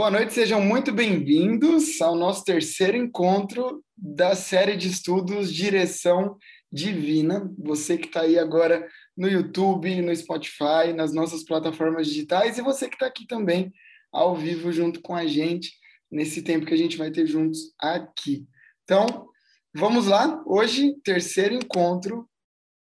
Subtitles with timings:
[0.00, 6.38] Boa noite, sejam muito bem-vindos ao nosso terceiro encontro da série de estudos Direção
[6.72, 7.52] Divina.
[7.58, 12.88] Você que está aí agora no YouTube, no Spotify, nas nossas plataformas digitais e você
[12.88, 13.70] que está aqui também
[14.10, 15.70] ao vivo junto com a gente
[16.10, 18.46] nesse tempo que a gente vai ter juntos aqui.
[18.84, 19.28] Então,
[19.74, 20.42] vamos lá.
[20.46, 22.26] Hoje, terceiro encontro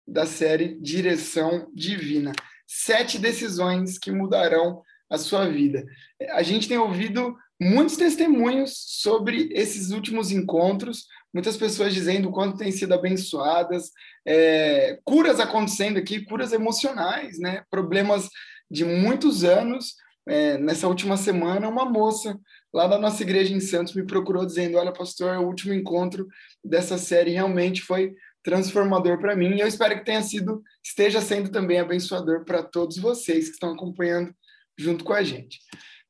[0.05, 2.33] da série Direção Divina.
[2.67, 5.85] Sete decisões que mudarão a sua vida.
[6.31, 12.59] A gente tem ouvido muitos testemunhos sobre esses últimos encontros, muitas pessoas dizendo o quanto
[12.59, 13.91] têm sido abençoadas,
[14.27, 17.63] é, curas acontecendo aqui, curas emocionais, né?
[17.71, 18.29] Problemas
[18.71, 19.95] de muitos anos.
[20.29, 22.37] É, nessa última semana, uma moça
[22.75, 26.27] lá da nossa igreja em Santos me procurou dizendo: Olha, pastor, o último encontro
[26.65, 28.13] dessa série realmente foi
[28.43, 29.55] transformador para mim.
[29.55, 33.73] E eu espero que tenha sido, esteja sendo também abençoador para todos vocês que estão
[33.73, 34.35] acompanhando
[34.79, 35.61] junto com a gente.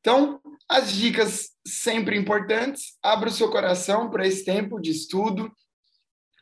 [0.00, 2.96] Então, as dicas sempre importantes.
[3.02, 5.50] Abra o seu coração para esse tempo de estudo.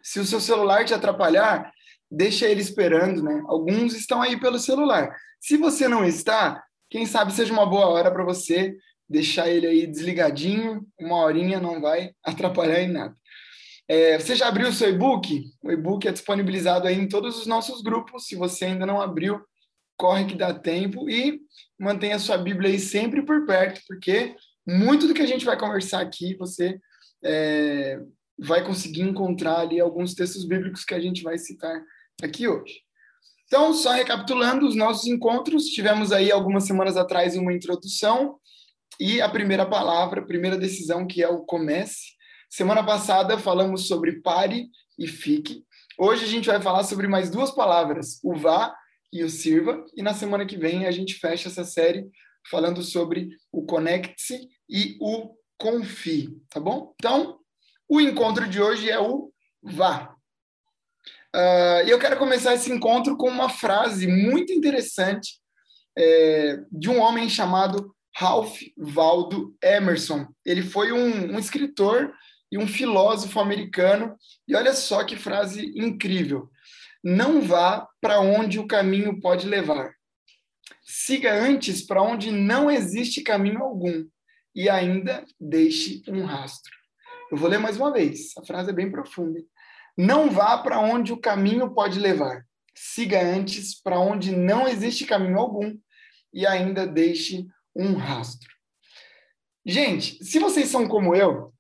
[0.03, 1.73] Se o seu celular te atrapalhar,
[2.11, 3.43] deixa ele esperando, né?
[3.47, 5.15] Alguns estão aí pelo celular.
[5.41, 8.77] Se você não está, quem sabe seja uma boa hora para você
[9.09, 13.17] deixar ele aí desligadinho, uma horinha não vai atrapalhar em nada.
[13.87, 15.45] É, você já abriu o seu e-book?
[15.63, 18.27] O e-book é disponibilizado aí em todos os nossos grupos.
[18.27, 19.41] Se você ainda não abriu,
[19.97, 21.41] corre que dá tempo e
[21.79, 24.37] mantenha sua Bíblia aí sempre por perto, porque
[24.67, 26.79] muito do que a gente vai conversar aqui você
[27.23, 27.99] é,
[28.39, 31.81] vai conseguir encontrar ali alguns textos bíblicos que a gente vai citar
[32.23, 32.83] aqui hoje.
[33.47, 38.39] Então, só recapitulando os nossos encontros, tivemos aí algumas semanas atrás uma introdução
[38.99, 42.15] e a primeira palavra, a primeira decisão, que é o comece.
[42.51, 45.65] Semana passada falamos sobre pare e fique.
[45.99, 48.75] Hoje a gente vai falar sobre mais duas palavras, o vá
[49.15, 49.87] e o Sirva.
[49.97, 52.05] E na semana que vem a gente fecha essa série
[52.51, 56.93] falando sobre o Conecte-se e o Confie, tá bom?
[56.97, 57.39] Então,
[57.89, 60.15] o encontro de hoje é o Vá.
[61.35, 65.41] Uh, eu quero começar esse encontro com uma frase muito interessante
[65.97, 70.27] é, de um homem chamado Ralph Waldo Emerson.
[70.45, 72.13] Ele foi um, um escritor
[72.51, 74.17] e um filósofo americano,
[74.47, 76.51] e olha só que frase incrível.
[77.05, 79.93] Não vá para onde o caminho pode levar.
[80.83, 84.07] Siga antes para onde não existe caminho algum
[84.55, 86.73] e ainda deixe um rastro.
[87.31, 89.39] Eu vou ler mais uma vez, a frase é bem profunda.
[89.99, 92.47] Não vá para onde o caminho pode levar.
[92.75, 95.77] Siga antes para onde não existe caminho algum
[96.33, 98.49] e ainda deixe um rastro.
[99.67, 101.53] Gente, se vocês são como eu,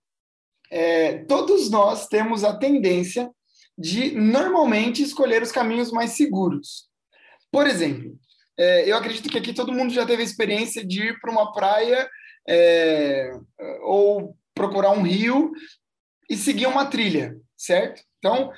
[0.70, 3.30] é, todos nós temos a tendência
[3.76, 6.88] de normalmente escolher os caminhos mais seguros.
[7.50, 8.16] Por exemplo,
[8.58, 11.52] é, eu acredito que aqui todo mundo já teve a experiência de ir para uma
[11.52, 12.08] praia
[12.48, 13.32] é,
[13.82, 15.52] ou procurar um rio
[16.30, 18.02] e seguir uma trilha, certo?
[18.18, 18.52] Então,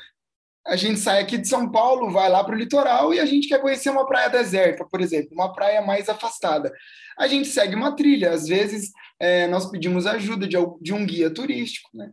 [0.66, 3.48] a gente sai aqui de São Paulo, vai lá para o litoral e a gente
[3.48, 6.72] quer conhecer uma praia deserta, por exemplo, uma praia mais afastada.
[7.18, 11.30] A gente segue uma trilha, às vezes é, nós pedimos ajuda de, de um guia
[11.30, 12.10] turístico, né?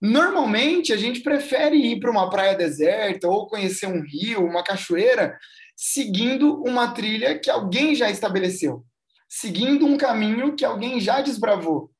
[0.00, 5.38] Normalmente, a gente prefere ir para uma praia deserta ou conhecer um rio, uma cachoeira,
[5.74, 8.84] seguindo uma trilha que alguém já estabeleceu,
[9.28, 11.90] seguindo um caminho que alguém já desbravou.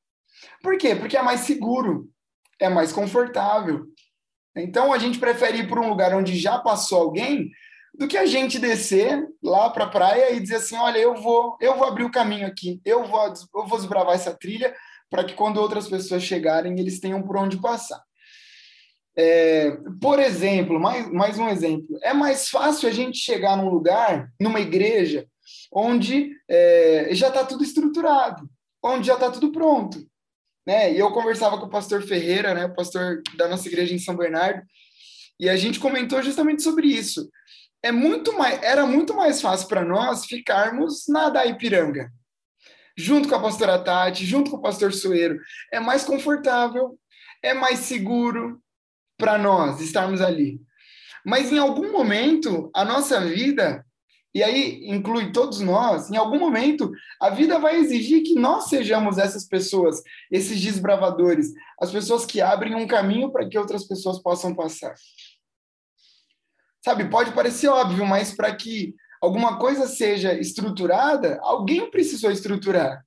[0.61, 0.95] Por quê?
[0.95, 2.09] Porque é mais seguro,
[2.59, 3.85] é mais confortável.
[4.55, 7.51] Então, a gente prefere ir para um lugar onde já passou alguém
[7.97, 11.57] do que a gente descer lá para a praia e dizer assim, olha, eu vou,
[11.59, 14.75] eu vou abrir o caminho aqui, eu vou, eu vou desbravar essa trilha,
[15.09, 18.01] para que quando outras pessoas chegarem, eles tenham por onde passar.
[19.17, 24.31] É, por exemplo, mais, mais um exemplo, é mais fácil a gente chegar num lugar,
[24.39, 25.25] numa igreja,
[25.73, 28.47] onde é, já está tudo estruturado,
[28.83, 30.05] onde já está tudo pronto.
[30.67, 30.93] Né?
[30.93, 34.15] E eu conversava com o pastor Ferreira, né, o pastor da nossa igreja em São
[34.15, 34.61] Bernardo,
[35.39, 37.27] e a gente comentou justamente sobre isso.
[37.81, 42.11] É muito mais, era muito mais fácil para nós ficarmos na Daipiranga,
[42.97, 45.39] junto com a pastora Tati, junto com o pastor Sueiro,
[45.71, 46.97] é mais confortável,
[47.43, 48.59] é mais seguro
[49.17, 50.59] para nós estarmos ali.
[51.23, 53.85] Mas em algum momento, a nossa vida,
[54.33, 56.91] e aí inclui todos nós, em algum momento,
[57.21, 60.01] a vida vai exigir que nós sejamos essas pessoas,
[60.31, 64.95] esses desbravadores, as pessoas que abrem um caminho para que outras pessoas possam passar.
[66.83, 73.05] Sabe, pode parecer óbvio, mas para que alguma coisa seja estruturada, alguém precisou estruturar.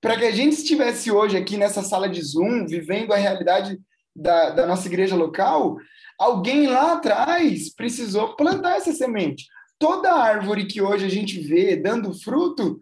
[0.00, 3.80] Para que a gente estivesse hoje aqui nessa sala de Zoom, vivendo a realidade
[4.14, 5.76] da, da nossa igreja local,
[6.18, 9.46] alguém lá atrás precisou plantar essa semente.
[9.78, 12.80] Toda árvore que hoje a gente vê dando fruto,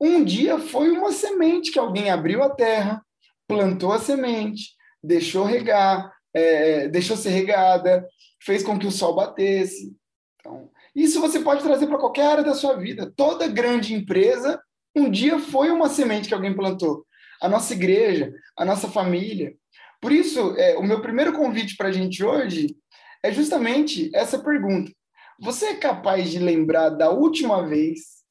[0.00, 3.04] um dia foi uma semente que alguém abriu a terra,
[3.46, 8.04] plantou a semente, deixou regar, é, deixou ser regada,
[8.42, 9.94] fez com que o sol batesse.
[10.40, 13.12] Então, isso você pode trazer para qualquer área da sua vida.
[13.16, 14.62] Toda grande empresa,
[14.94, 17.06] um dia foi uma semente que alguém plantou.
[17.40, 19.54] A nossa igreja, a nossa família.
[20.00, 22.76] Por isso, é, o meu primeiro convite para a gente hoje
[23.22, 24.92] é justamente essa pergunta.
[25.40, 28.22] Você é capaz de lembrar da última vez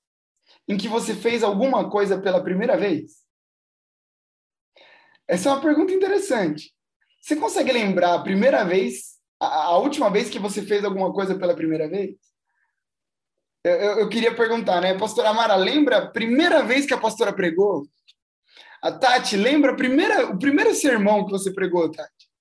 [0.68, 3.22] em que você fez alguma coisa pela primeira vez?
[5.28, 6.74] Essa é uma pergunta interessante.
[7.22, 11.38] Você consegue lembrar a primeira vez, a, a última vez que você fez alguma coisa
[11.38, 12.31] pela primeira vez?
[13.64, 14.98] Eu, eu, eu, queria perguntar, né?
[14.98, 17.88] Pastora Amara, lembra a primeira vez que a pastora pregou?
[18.82, 22.32] A Tati, lembra a primeira, o primeiro sermão que você pregou, Tati?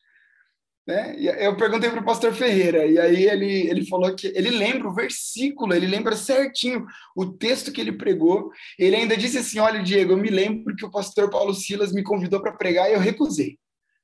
[0.87, 1.15] Né?
[1.19, 4.95] Eu perguntei para o pastor Ferreira, e aí ele, ele falou que ele lembra o
[4.95, 8.51] versículo, ele lembra certinho o texto que ele pregou.
[8.79, 12.03] Ele ainda disse assim: Olha, Diego, eu me lembro que o pastor Paulo Silas me
[12.03, 13.59] convidou para pregar e eu recusei.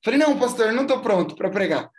[0.04, 1.90] Falei: Não, pastor, não estou pronto para pregar.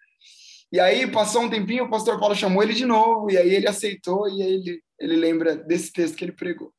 [0.72, 3.68] E aí passou um tempinho, o pastor Paulo chamou ele de novo, e aí ele
[3.68, 6.74] aceitou, e aí ele, ele lembra desse texto que ele pregou.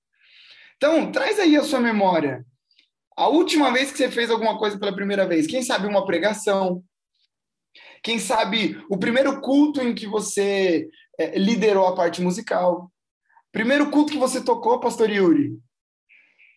[0.77, 2.45] Então, traz aí a sua memória.
[3.17, 6.85] A última vez que você fez alguma coisa pela primeira vez, quem sabe uma pregação,
[8.03, 10.89] quem sabe o primeiro culto em que você
[11.19, 12.91] é, liderou a parte musical.
[13.51, 15.59] Primeiro culto que você tocou, Pastor Yuri.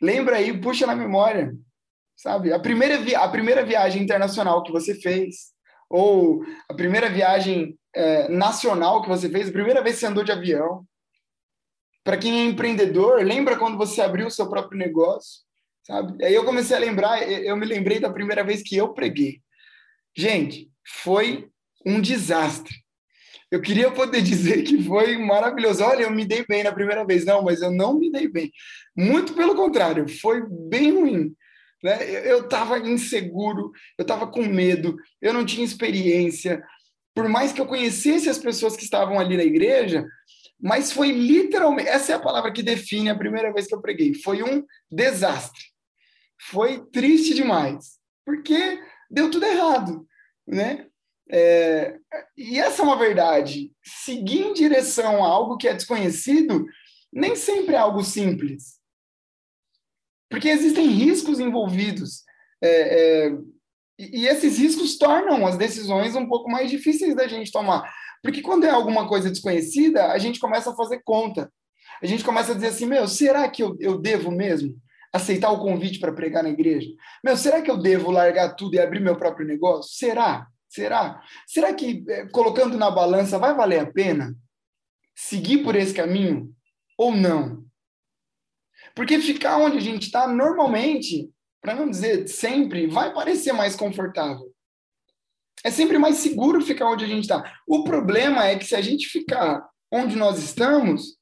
[0.02, 1.54] Lembra aí, puxa na memória.
[2.16, 2.54] Sabe?
[2.54, 5.52] A primeira, vi a primeira viagem internacional que você fez.
[5.90, 10.24] Ou a primeira viagem é, nacional que você fez, a primeira vez que você andou
[10.24, 10.86] de avião.
[12.03, 15.42] Para quem é empreendedor, lembra quando você abriu o seu próprio negócio?
[15.83, 16.24] Sabe?
[16.24, 19.42] Aí eu comecei a lembrar, eu me lembrei da primeira vez que eu preguei.
[20.15, 20.69] Gente,
[21.03, 21.50] foi
[21.86, 22.74] um desastre.
[23.51, 25.83] Eu queria poder dizer que foi maravilhoso.
[25.83, 27.25] Olha, eu me dei bem na primeira vez.
[27.25, 28.51] Não, mas eu não me dei bem.
[28.95, 31.36] Muito pelo contrário, foi bem ruim.
[31.83, 32.30] Né?
[32.30, 36.63] Eu estava inseguro, eu estava com medo, eu não tinha experiência.
[37.13, 40.06] Por mais que eu conhecesse as pessoas que estavam ali na igreja,
[40.62, 44.13] mas foi literalmente essa é a palavra que define a primeira vez que eu preguei.
[44.13, 45.63] Foi um desastre.
[46.50, 50.08] Foi triste demais, porque deu tudo errado
[50.52, 50.88] né?
[51.31, 51.98] É,
[52.36, 53.72] e essa é uma verdade.
[53.84, 56.66] Seguir em direção a algo que é desconhecido
[57.12, 58.80] nem sempre é algo simples.
[60.30, 62.24] Porque existem riscos envolvidos.
[62.62, 63.38] É, é,
[63.98, 67.94] e esses riscos tornam as decisões um pouco mais difíceis da gente tomar.
[68.21, 71.51] Porque quando é alguma coisa desconhecida, a gente começa a fazer conta.
[72.01, 74.75] A gente começa a dizer assim: meu, será que eu, eu devo mesmo?
[75.13, 76.89] aceitar o convite para pregar na igreja?
[77.23, 79.94] Meu, será que eu devo largar tudo e abrir meu próprio negócio?
[79.94, 80.47] Será?
[80.69, 81.21] Será?
[81.45, 84.33] Será que é, colocando na balança vai valer a pena
[85.13, 86.53] seguir por esse caminho
[86.97, 87.65] ou não?
[88.95, 91.29] Porque ficar onde a gente está normalmente,
[91.62, 94.50] para não dizer sempre, vai parecer mais confortável.
[95.63, 97.59] É sempre mais seguro ficar onde a gente está.
[97.68, 101.18] O problema é que se a gente ficar onde nós estamos,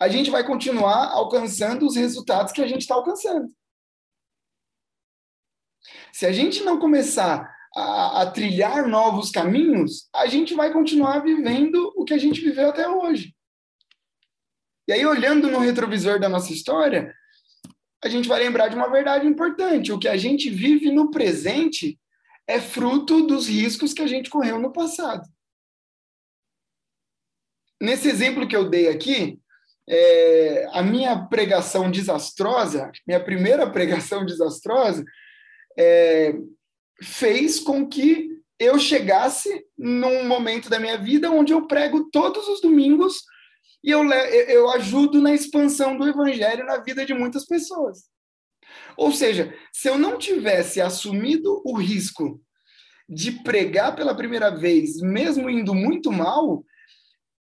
[0.00, 3.48] a gente vai continuar alcançando os resultados que a gente está alcançando.
[6.12, 11.92] Se a gente não começar a, a, trilhar novos caminhos, a gente vai continuar vivendo
[11.96, 13.34] o que a gente viveu até hoje.
[14.86, 17.14] E aí, olhando no retrovisor da nossa história,
[18.02, 21.98] a gente vai lembrar de uma verdade importante: o que a gente vive no presente
[22.48, 25.22] é fruto dos riscos que a gente correu no passado.
[27.80, 29.38] Nesse exemplo que eu dei aqui,
[29.86, 35.04] é, a minha pregação desastrosa, minha primeira pregação desastrosa,
[35.78, 36.34] é,
[37.02, 42.60] fez com que eu chegasse num momento da minha vida onde eu prego todos os
[42.60, 43.22] domingos
[43.84, 48.08] e eu, eu ajudo na expansão do evangelho na vida de muitas pessoas.
[48.98, 52.42] Ou seja, se eu não tivesse assumido o risco
[53.08, 56.64] de pregar pela primeira vez, mesmo indo muito mal,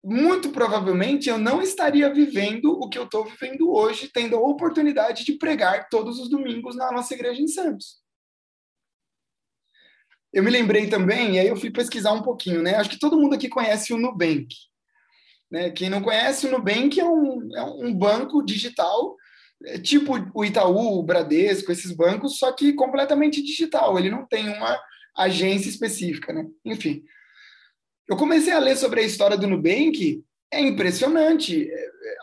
[0.03, 5.25] muito provavelmente eu não estaria vivendo o que eu estou vivendo hoje, tendo a oportunidade
[5.25, 8.03] de pregar todos os domingos na nossa igreja em Santos.
[10.31, 12.75] Eu me lembrei também, e aí eu fui pesquisar um pouquinho, né?
[12.75, 14.47] Acho que todo mundo aqui conhece o Nubank.
[15.49, 15.71] Né?
[15.71, 19.16] Quem não conhece, o Nubank é um, é um banco digital,
[19.65, 23.97] é tipo o Itaú, o Bradesco, esses bancos, só que completamente digital.
[23.97, 24.79] Ele não tem uma
[25.15, 26.45] agência específica, né?
[26.63, 27.03] Enfim,
[28.07, 31.69] eu comecei a ler sobre a história do Nubank, é impressionante.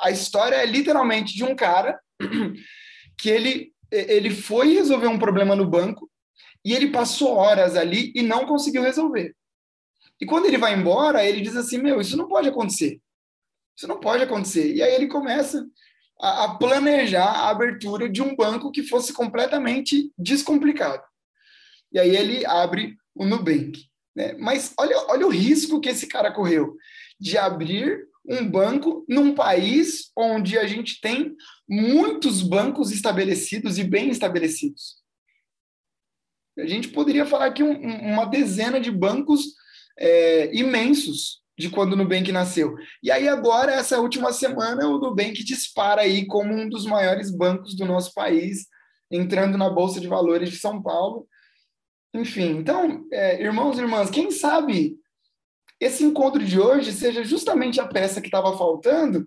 [0.01, 2.01] A história é literalmente de um cara
[3.19, 6.11] que ele, ele foi resolver um problema no banco
[6.65, 9.35] e ele passou horas ali e não conseguiu resolver.
[10.21, 13.01] E quando ele vai embora, ele diz assim: Meu, isso não pode acontecer.
[13.77, 14.73] Isso não pode acontecer.
[14.73, 15.67] E aí ele começa
[16.21, 21.03] a, a planejar a abertura de um banco que fosse completamente descomplicado.
[21.93, 23.87] E aí ele abre o Nubank.
[24.15, 24.35] Né?
[24.35, 26.77] Mas olha, olha o risco que esse cara correu
[27.19, 31.37] de abrir um banco num país onde a gente tem
[31.69, 35.03] muitos bancos estabelecidos e bem estabelecidos.
[36.59, 39.55] A gente poderia falar aqui um, uma dezena de bancos
[39.99, 42.75] é, imensos de quando o Nubank nasceu.
[43.03, 47.77] E aí agora, essa última semana, o Nubank dispara aí como um dos maiores bancos
[47.77, 48.67] do nosso país,
[49.11, 51.27] entrando na Bolsa de Valores de São Paulo.
[52.13, 54.97] Enfim, então, é, irmãos e irmãs, quem sabe
[55.81, 59.25] esse encontro de hoje seja justamente a peça que estava faltando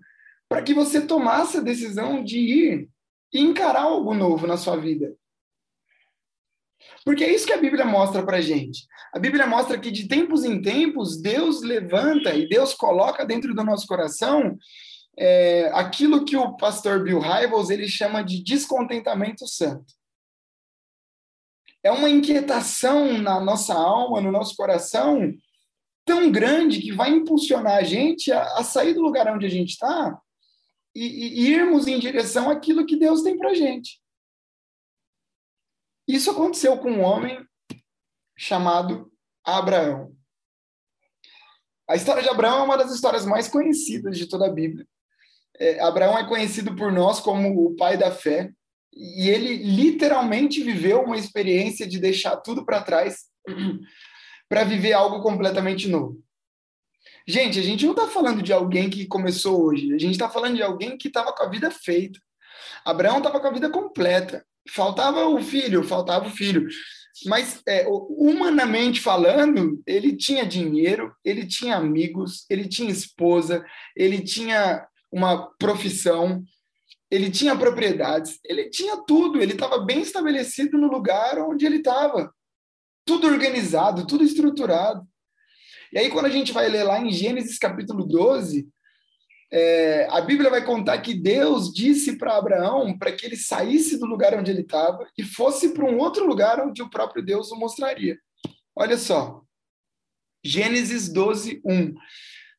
[0.48, 2.88] para que você tomasse a decisão de ir
[3.32, 5.14] e encarar algo novo na sua vida.
[7.08, 8.86] Porque é isso que a Bíblia mostra para gente.
[9.14, 13.64] A Bíblia mostra que de tempos em tempos Deus levanta e Deus coloca dentro do
[13.64, 14.58] nosso coração
[15.16, 19.86] é, aquilo que o pastor Bill Hybels ele chama de descontentamento santo.
[21.82, 25.32] É uma inquietação na nossa alma, no nosso coração,
[26.04, 29.70] tão grande que vai impulsionar a gente a, a sair do lugar onde a gente
[29.70, 30.20] está
[30.94, 33.98] e, e, irmos em direção àquilo que Deus tem para gente.
[36.08, 37.38] Isso aconteceu com um homem
[38.34, 39.12] chamado
[39.44, 40.16] Abraão.
[41.86, 44.86] A história de Abraão é uma das histórias mais conhecidas de toda a Bíblia.
[45.58, 48.50] É, Abraão é conhecido por nós como o pai da fé,
[48.92, 53.26] e ele literalmente viveu uma experiência de deixar tudo para trás
[54.48, 56.22] para viver algo completamente novo.
[57.26, 60.56] Gente, a gente não está falando de alguém que começou hoje, a gente está falando
[60.56, 62.18] de alguém que estava com a vida feita.
[62.84, 64.44] Abraão estava com a vida completa.
[64.68, 66.68] Faltava o filho, faltava o filho.
[67.26, 73.64] Mas, é, humanamente falando, ele tinha dinheiro, ele tinha amigos, ele tinha esposa,
[73.96, 76.44] ele tinha uma profissão,
[77.10, 82.32] ele tinha propriedades, ele tinha tudo, ele estava bem estabelecido no lugar onde ele estava
[83.04, 85.02] tudo organizado, tudo estruturado.
[85.92, 88.68] E aí, quando a gente vai ler lá em Gênesis capítulo 12,
[89.50, 94.06] é, a Bíblia vai contar que Deus disse para Abraão para que ele saísse do
[94.06, 97.56] lugar onde ele estava e fosse para um outro lugar onde o próprio Deus o
[97.56, 98.18] mostraria.
[98.76, 99.42] Olha só,
[100.44, 101.94] Gênesis 12, 1.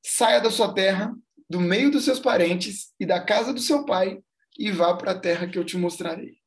[0.04, 1.14] Saia da sua terra,
[1.50, 4.20] do meio dos seus parentes e da casa do seu pai,
[4.58, 6.38] e vá para a terra que eu te mostrarei.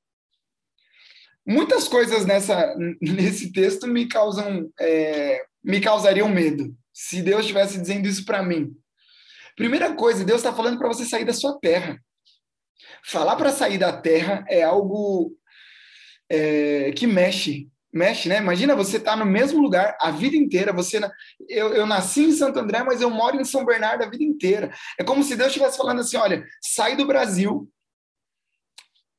[1.47, 6.77] Muitas coisas nessa, nesse texto me causam, é, me causariam medo.
[6.93, 8.77] Se Deus estivesse dizendo isso para mim.
[9.57, 12.01] Primeira coisa, Deus está falando para você sair da sua terra.
[13.05, 15.37] Falar para sair da terra é algo
[16.29, 18.39] é, que mexe, mexe, né?
[18.39, 20.73] Imagina você estar tá no mesmo lugar a vida inteira.
[20.73, 20.99] Você,
[21.49, 24.73] eu, eu nasci em Santo André, mas eu moro em São Bernardo a vida inteira.
[24.99, 27.69] É como se Deus estivesse falando assim: olha, sai do Brasil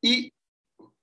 [0.04, 0.33] e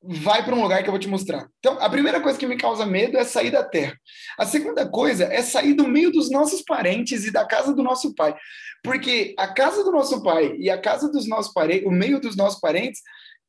[0.03, 1.47] vai para um lugar que eu vou te mostrar.
[1.59, 3.95] Então, a primeira coisa que me causa medo é sair da terra.
[4.39, 8.15] A segunda coisa é sair do meio dos nossos parentes e da casa do nosso
[8.15, 8.35] pai.
[8.83, 12.35] Porque a casa do nosso pai e a casa dos nossos parentes, o meio dos
[12.35, 13.01] nossos parentes,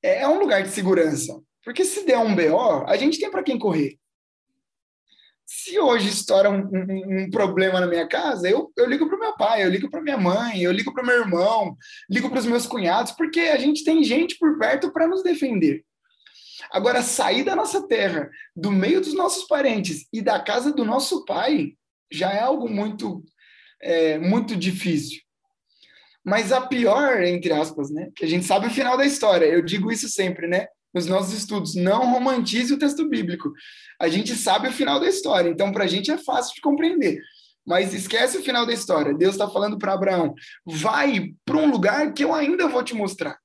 [0.03, 1.39] é um lugar de segurança.
[1.63, 3.97] Porque se der um BO, a gente tem para quem correr.
[5.45, 9.19] Se hoje estoura um, um, um, problema na minha casa, eu, eu ligo para o
[9.19, 11.75] meu pai, eu ligo para minha mãe, eu ligo para meu irmão,
[12.09, 15.83] ligo para os meus cunhados, porque a gente tem gente por perto para nos defender.
[16.69, 21.25] Agora, sair da nossa terra, do meio dos nossos parentes e da casa do nosso
[21.25, 21.73] pai,
[22.11, 23.23] já é algo muito,
[23.81, 25.21] é, muito difícil.
[26.23, 28.09] Mas a pior, entre aspas, né?
[28.15, 29.45] Que a gente sabe o final da história.
[29.45, 30.67] Eu digo isso sempre, né?
[30.93, 33.51] Nos nossos estudos, não romantize o texto bíblico.
[33.99, 37.19] A gente sabe o final da história, então para a gente é fácil de compreender.
[37.65, 39.13] Mas esquece o final da história.
[39.13, 40.33] Deus está falando para Abraão:
[40.65, 43.37] vai para um lugar que eu ainda vou te mostrar.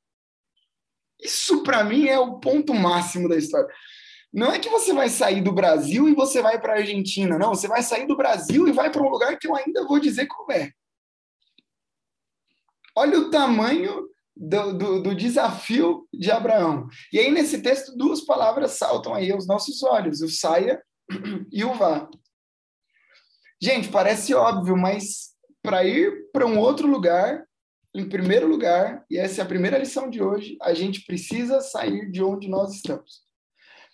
[1.20, 3.68] Isso, para mim, é o ponto máximo da história.
[4.32, 7.54] Não é que você vai sair do Brasil e você vai para a Argentina, não.
[7.54, 10.26] Você vai sair do Brasil e vai para um lugar que eu ainda vou dizer
[10.26, 10.72] como é.
[12.94, 16.88] Olha o tamanho do, do, do, desafio de Abraão.
[17.12, 20.82] E aí, nesse texto, duas palavras saltam aí aos nossos olhos: o saia
[21.50, 22.08] e o vá.
[23.60, 27.45] Gente, parece óbvio, mas para ir para um outro lugar,
[28.00, 32.10] em primeiro lugar, e essa é a primeira lição de hoje, a gente precisa sair
[32.10, 33.24] de onde nós estamos.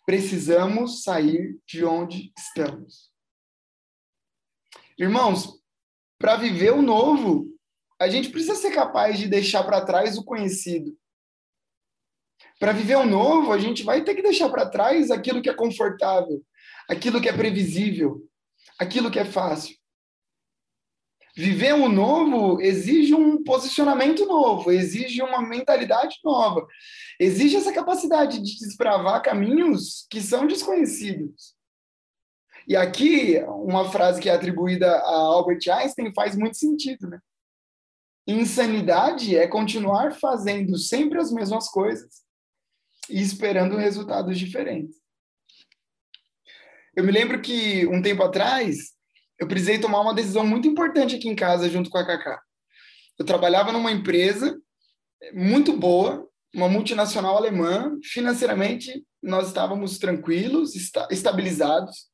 [0.05, 3.13] Precisamos sair de onde estamos.
[4.99, 5.61] Irmãos,
[6.19, 7.47] para viver o novo,
[8.01, 10.99] a gente precisa ser capaz de deixar para trás o conhecido.
[12.59, 15.55] Para viver o novo, a gente vai ter que deixar para trás aquilo que é
[15.55, 16.45] confortável,
[16.89, 18.29] aquilo que é previsível,
[18.79, 19.77] aquilo que é fácil.
[21.35, 26.67] Viver o novo exige um posicionamento novo, exige uma mentalidade nova,
[27.19, 31.55] exige essa capacidade de desbravar caminhos que são desconhecidos.
[32.69, 37.19] E aqui, uma frase que é atribuída a Albert Einstein faz muito sentido, né?
[38.27, 42.23] Insanidade é continuar fazendo sempre as mesmas coisas
[43.11, 44.97] e esperando resultados diferentes.
[46.95, 48.93] Eu me lembro que um tempo atrás
[49.43, 52.41] eu precisei tomar uma decisão muito importante aqui em casa junto com a Cacá.
[53.19, 54.57] Eu trabalhava numa empresa
[55.35, 60.75] muito boa, uma multinacional alemã, financeiramente nós estávamos tranquilos,
[61.11, 62.07] estabilizados,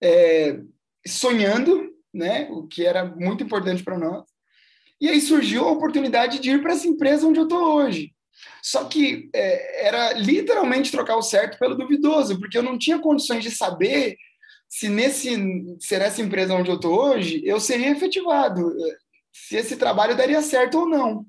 [0.00, 0.60] é,
[1.04, 4.24] sonhando, né, o que era muito importante para nós.
[5.00, 8.14] E aí surgiu a oportunidade de ir para essa empresa onde eu estou hoje.
[8.62, 13.42] Só que é, era literalmente trocar o certo pelo duvidoso, porque eu não tinha condições
[13.42, 14.16] de saber
[14.68, 15.30] se nesse
[15.80, 18.74] se nessa empresa onde eu estou hoje eu seria efetivado,
[19.32, 21.26] se esse trabalho daria certo ou não.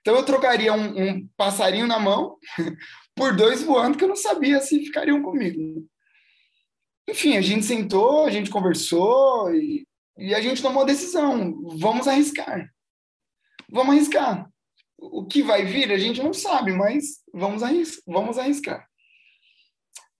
[0.00, 2.38] Então eu trocaria um, um passarinho na mão
[3.14, 5.86] por dois voando que eu não sabia se ficariam comigo.
[7.08, 11.54] Enfim, a gente sentou, a gente conversou e, e a gente tomou a decisão.
[11.78, 12.70] Vamos arriscar.
[13.70, 14.48] Vamos arriscar.
[14.98, 18.02] O que vai vir a gente não sabe, mas vamos arriscar.
[18.06, 18.86] Vamos arriscar.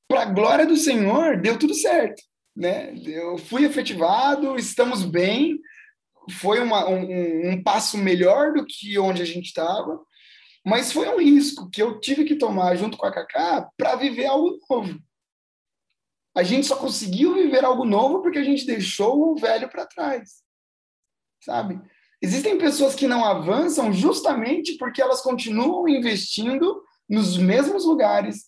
[0.08, 2.22] Para a glória do Senhor, deu tudo certo.
[2.58, 2.92] Né?
[3.06, 5.60] Eu fui efetivado, estamos bem,
[6.40, 9.96] foi uma, um, um passo melhor do que onde a gente estava,
[10.66, 14.26] mas foi um risco que eu tive que tomar junto com a Cacá para viver
[14.26, 14.98] algo novo.
[16.36, 20.42] A gente só conseguiu viver algo novo porque a gente deixou o velho para trás,
[21.44, 21.80] sabe?
[22.20, 28.46] Existem pessoas que não avançam justamente porque elas continuam investindo nos mesmos lugares,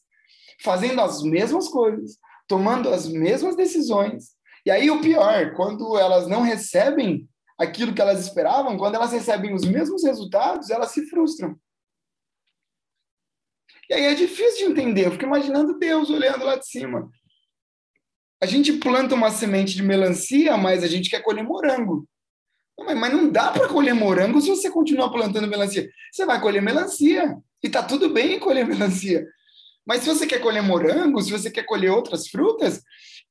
[0.65, 2.19] fazendo as mesmas coisas,
[2.51, 4.33] tomando as mesmas decisões.
[4.67, 9.55] E aí o pior, quando elas não recebem aquilo que elas esperavam, quando elas recebem
[9.55, 11.57] os mesmos resultados, elas se frustram.
[13.89, 15.07] E aí é difícil de entender.
[15.07, 17.09] Eu fico imaginando Deus olhando lá de cima.
[18.43, 22.05] A gente planta uma semente de melancia, mas a gente quer colher morango.
[22.81, 25.89] Mas não dá para colher morango se você continuar plantando melancia.
[26.11, 27.39] Você vai colher melancia.
[27.63, 29.25] E tá tudo bem colher melancia.
[29.87, 32.83] Mas se você quer colher morango, se você quer colher outras frutas,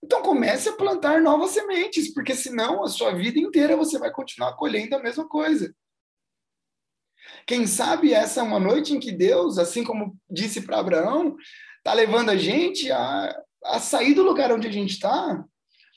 [0.04, 4.56] então comece a plantar novas sementes, porque senão a sua vida inteira você vai continuar
[4.56, 5.74] colhendo a mesma coisa.
[7.46, 11.36] Quem sabe essa é uma noite em que Deus, assim como disse para Abraão,
[11.78, 13.36] está levando a gente a,
[13.66, 15.44] a sair do lugar onde a gente está,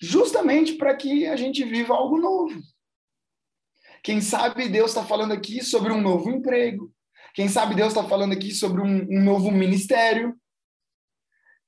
[0.01, 2.61] justamente para que a gente viva algo novo.
[4.03, 6.93] Quem sabe Deus está falando aqui sobre um novo emprego.
[7.35, 10.37] Quem sabe Deus está falando aqui sobre um, um novo ministério.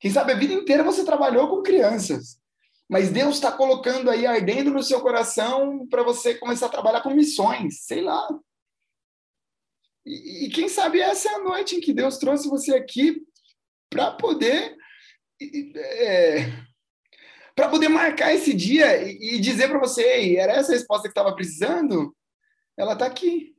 [0.04, 2.38] Quem sabe a vida inteira você trabalhou com crianças,
[2.86, 7.08] mas Deus está colocando aí ardendo no seu coração para você começar a trabalhar com
[7.08, 8.28] missões, sei lá.
[10.04, 13.26] E, e, quem sabe essa é a noite em que Deus trouxe você aqui
[13.88, 14.76] para poder
[15.40, 16.52] é,
[17.56, 21.12] para poder marcar esse dia e, e dizer para você, era essa a resposta que
[21.12, 22.14] estava precisando?
[22.76, 23.56] Ela está aqui.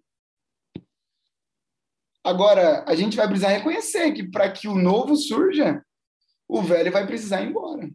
[2.24, 5.84] Agora, a gente vai precisar reconhecer que para que o novo surja,
[6.48, 7.90] o velho vai precisar ir embora.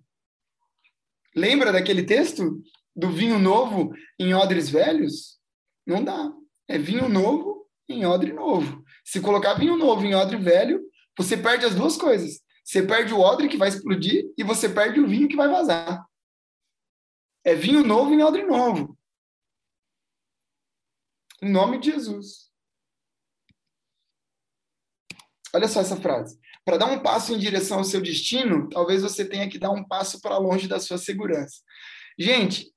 [1.35, 2.63] Lembra daquele texto
[2.95, 5.41] do vinho novo em odres velhos?
[5.87, 6.33] Não dá.
[6.69, 8.85] É vinho novo em odre novo.
[9.05, 10.83] Se colocar vinho novo em odre velho,
[11.17, 12.41] você perde as duas coisas.
[12.65, 16.05] Você perde o odre que vai explodir e você perde o vinho que vai vazar.
[17.45, 18.97] É vinho novo em odre novo.
[21.43, 22.51] Em nome de Jesus.
[25.53, 26.39] Olha só essa frase.
[26.65, 29.85] Para dar um passo em direção ao seu destino, talvez você tenha que dar um
[29.85, 31.57] passo para longe da sua segurança.
[32.19, 32.71] Gente,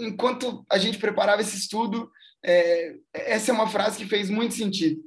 [0.00, 2.10] enquanto a gente preparava esse estudo,
[2.44, 5.02] é, essa é uma frase que fez muito sentido.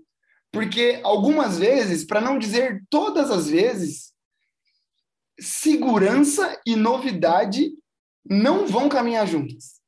[0.52, 4.12] Porque algumas vezes, para não dizer todas as vezes,
[5.40, 7.72] segurança e novidade
[8.26, 9.80] não vão caminhar juntas.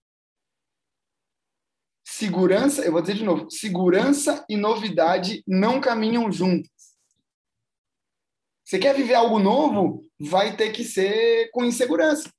[2.06, 6.70] Segurança, eu vou dizer de novo, segurança e novidade não caminham juntas.
[8.72, 10.02] Você quer viver algo novo?
[10.18, 12.32] Vai ter que ser com insegurança.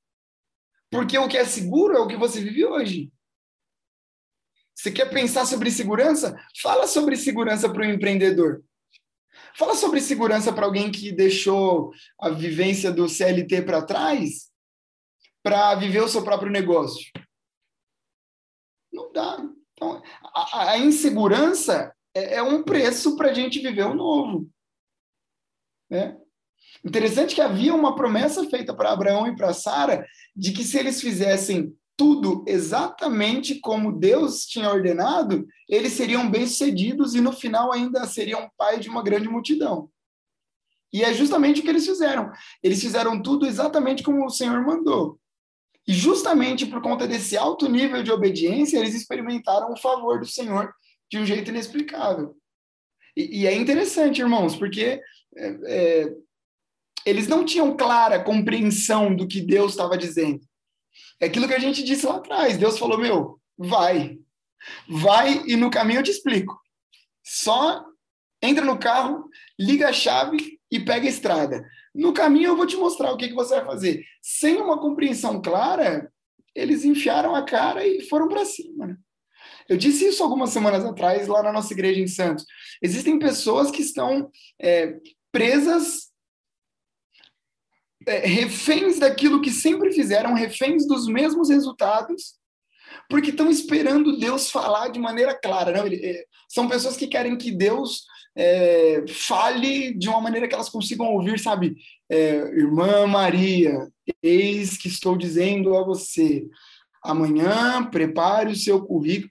[0.91, 3.13] Porque o que é seguro é o que você vive hoje.
[4.75, 6.35] Você quer pensar sobre segurança?
[6.63, 8.65] Fala sobre segurança para o empreendedor.
[9.55, 14.51] Fala sobre segurança para alguém que deixou a vivência do CLT para trás
[15.43, 17.13] para viver o seu próprio negócio.
[18.91, 19.37] Não dá.
[19.75, 20.03] Então,
[20.35, 24.51] a, a insegurança é, é um preço para a gente viver o novo.
[25.91, 26.22] Né?
[26.85, 31.01] Interessante que havia uma promessa feita para Abraão e para Sara de que se eles
[31.01, 38.51] fizessem tudo exatamente como Deus tinha ordenado, eles seriam bem-sucedidos e no final ainda seriam
[38.57, 39.89] pai de uma grande multidão.
[40.93, 42.31] E é justamente o que eles fizeram.
[42.63, 45.19] Eles fizeram tudo exatamente como o Senhor mandou.
[45.87, 50.73] E justamente por conta desse alto nível de obediência, eles experimentaram o favor do Senhor
[51.11, 52.37] de um jeito inexplicável.
[53.17, 55.01] E, e é interessante, irmãos, porque
[55.37, 56.15] é, é,
[57.05, 60.41] eles não tinham clara compreensão do que Deus estava dizendo.
[61.21, 62.57] É aquilo que a gente disse lá atrás.
[62.57, 64.19] Deus falou: meu, vai.
[64.89, 66.61] Vai e no caminho eu te explico.
[67.25, 67.85] Só
[68.43, 71.65] entra no carro, liga a chave e pega a estrada.
[71.95, 74.05] No caminho eu vou te mostrar o que, que você vai fazer.
[74.21, 76.11] Sem uma compreensão clara,
[76.55, 78.87] eles enfiaram a cara e foram para cima.
[78.87, 78.97] Né?
[79.69, 82.45] Eu disse isso algumas semanas atrás lá na nossa igreja em Santos.
[82.81, 84.97] Existem pessoas que estão é,
[85.31, 86.12] presas,
[88.07, 92.35] é, reféns daquilo que sempre fizeram, reféns dos mesmos resultados,
[93.09, 95.73] porque estão esperando Deus falar de maneira clara.
[95.73, 95.87] Não?
[95.87, 98.05] É, são pessoas que querem que Deus
[98.37, 101.77] é, fale de uma maneira que elas consigam ouvir, sabe?
[102.11, 103.89] É, Irmã Maria,
[104.23, 106.47] eis que estou dizendo a você,
[107.03, 109.31] amanhã prepare o seu currículo.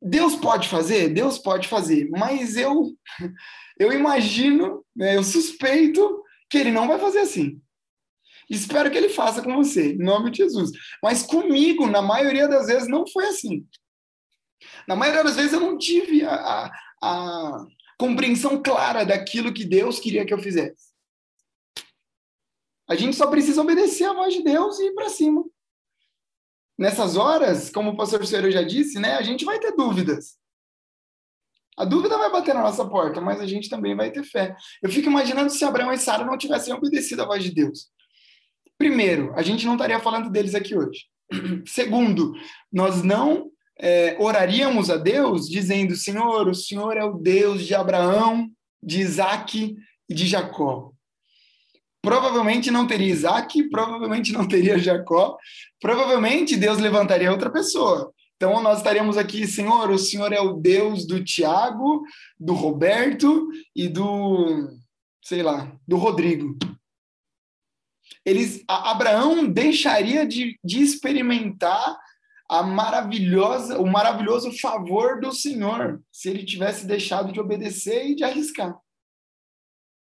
[0.00, 1.08] Deus pode fazer?
[1.08, 2.92] Deus pode fazer, mas eu
[3.78, 7.60] eu imagino, né, eu suspeito que ele não vai fazer assim.
[8.48, 10.70] Espero que ele faça com você, em nome de Jesus.
[11.02, 13.66] Mas comigo, na maioria das vezes, não foi assim.
[14.86, 17.66] Na maioria das vezes, eu não tive a, a, a
[17.98, 20.88] compreensão clara daquilo que Deus queria que eu fizesse.
[22.88, 25.44] A gente só precisa obedecer a voz de Deus e ir para cima.
[26.78, 30.38] Nessas horas, como o pastor Senhor já disse, né, a gente vai ter dúvidas.
[31.78, 34.56] A dúvida vai bater na nossa porta, mas a gente também vai ter fé.
[34.82, 37.86] Eu fico imaginando se Abraão e Sara não tivessem obedecido a voz de Deus.
[38.76, 41.06] Primeiro, a gente não estaria falando deles aqui hoje.
[41.66, 42.32] Segundo,
[42.72, 48.50] nós não é, oraríamos a Deus dizendo: Senhor, o Senhor é o Deus de Abraão,
[48.82, 49.76] de Isaac
[50.08, 50.90] e de Jacó.
[52.02, 55.36] Provavelmente não teria Isaac, provavelmente não teria Jacó,
[55.80, 58.12] provavelmente Deus levantaria outra pessoa.
[58.38, 62.04] Então nós estaríamos aqui, Senhor, o Senhor é o Deus do Tiago,
[62.38, 64.78] do Roberto e do,
[65.24, 66.56] sei lá, do Rodrigo.
[68.24, 71.98] Eles, Abraão deixaria de, de experimentar
[72.48, 78.22] a maravilhosa, o maravilhoso favor do Senhor, se ele tivesse deixado de obedecer e de
[78.22, 78.78] arriscar.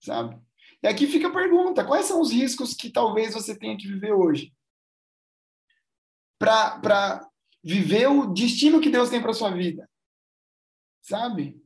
[0.00, 0.38] Sabe?
[0.82, 4.12] E aqui fica a pergunta: quais são os riscos que talvez você tenha que viver
[4.12, 4.52] hoje?
[6.38, 7.27] Para
[7.62, 9.88] viver o destino que Deus tem para sua vida.
[11.02, 11.60] Sabe?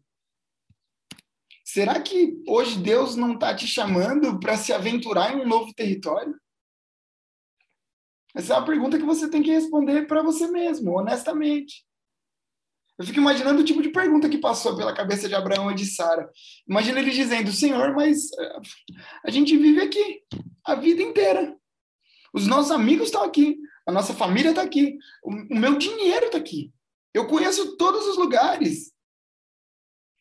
[1.64, 6.38] Será que hoje Deus não está te chamando para se aventurar em um novo território?
[8.34, 11.84] Essa é uma pergunta que você tem que responder para você mesmo, honestamente.
[12.98, 15.86] Eu fico imaginando o tipo de pergunta que passou pela cabeça de Abraão e de
[15.86, 16.30] Sara.
[16.68, 18.60] Imagina ele dizendo: Senhor, mas eh,
[19.24, 20.22] a gente vive aqui
[20.64, 21.56] a vida inteira.
[22.32, 26.72] Os nossos amigos estão aqui, a nossa família está aqui, o meu dinheiro está aqui.
[27.12, 28.92] Eu conheço todos os lugares.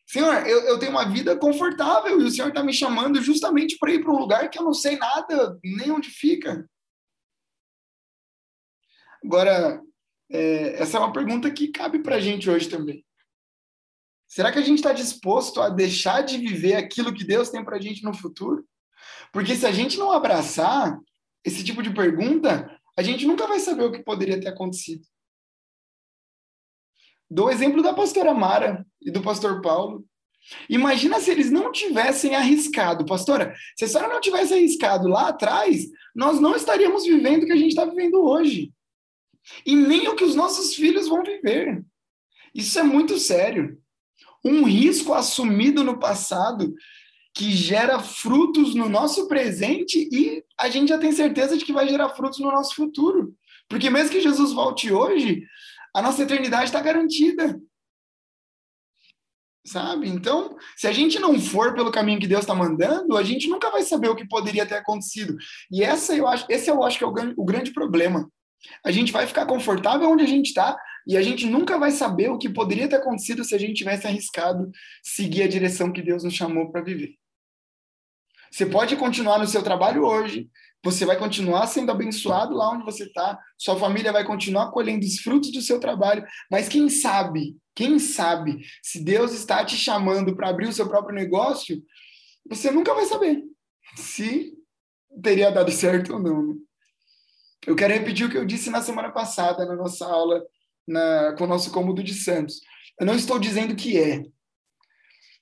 [0.06, 3.92] Senhor, eu, eu tenho uma vida confortável e o Senhor está me chamando justamente para
[3.92, 6.68] ir para um lugar que eu não sei nada, nem onde fica.
[9.24, 9.80] Agora,
[10.30, 13.04] é, essa é uma pergunta que cabe para a gente hoje também.
[14.26, 17.76] Será que a gente está disposto a deixar de viver aquilo que Deus tem para
[17.76, 18.66] a gente no futuro?
[19.32, 20.98] Porque se a gente não abraçar
[21.44, 25.06] esse tipo de pergunta, a gente nunca vai saber o que poderia ter acontecido.
[27.30, 30.04] Dou o exemplo da pastora Mara e do pastor Paulo.
[30.68, 35.86] Imagina se eles não tivessem arriscado, pastora, se a senhora não tivesse arriscado lá atrás,
[36.14, 38.72] nós não estaríamos vivendo o que a gente está vivendo hoje
[39.64, 41.84] e nem o que os nossos filhos vão viver.
[42.54, 43.80] Isso é muito sério.
[44.44, 46.74] Um risco assumido no passado
[47.34, 51.88] que gera frutos no nosso presente e a gente já tem certeza de que vai
[51.88, 53.34] gerar frutos no nosso futuro.
[53.68, 55.42] Porque mesmo que Jesus volte hoje,
[55.94, 57.58] a nossa eternidade está garantida.
[59.64, 60.08] Sabe?
[60.08, 63.70] Então, se a gente não for pelo caminho que Deus está mandando, a gente nunca
[63.70, 65.36] vai saber o que poderia ter acontecido.
[65.70, 68.28] E essa eu acho, esse eu acho que é o, o grande problema.
[68.84, 72.28] A gente vai ficar confortável onde a gente está e a gente nunca vai saber
[72.30, 74.70] o que poderia ter acontecido se a gente tivesse arriscado
[75.02, 77.14] seguir a direção que Deus nos chamou para viver.
[78.52, 80.50] Você pode continuar no seu trabalho hoje,
[80.84, 85.18] você vai continuar sendo abençoado lá onde você está, sua família vai continuar colhendo os
[85.20, 90.48] frutos do seu trabalho, mas quem sabe, quem sabe, se Deus está te chamando para
[90.48, 91.82] abrir o seu próprio negócio,
[92.48, 93.42] você nunca vai saber
[93.96, 94.52] se
[95.22, 96.46] teria dado certo ou não.
[96.48, 96.54] Né?
[97.66, 100.42] Eu quero repetir o que eu disse na semana passada, na nossa aula
[100.86, 102.60] na, com o nosso cômodo de Santos.
[102.98, 104.24] Eu não estou dizendo que é.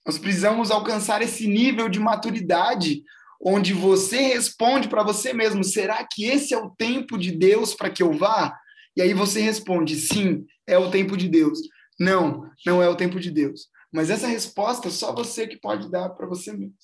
[0.07, 3.03] Nós precisamos alcançar esse nível de maturidade
[3.41, 7.91] onde você responde para você mesmo: será que esse é o tempo de Deus para
[7.91, 8.59] que eu vá?
[8.97, 11.59] E aí você responde: sim, é o tempo de Deus.
[11.99, 13.69] Não, não é o tempo de Deus.
[13.93, 16.75] Mas essa resposta só você que pode dar para você mesmo.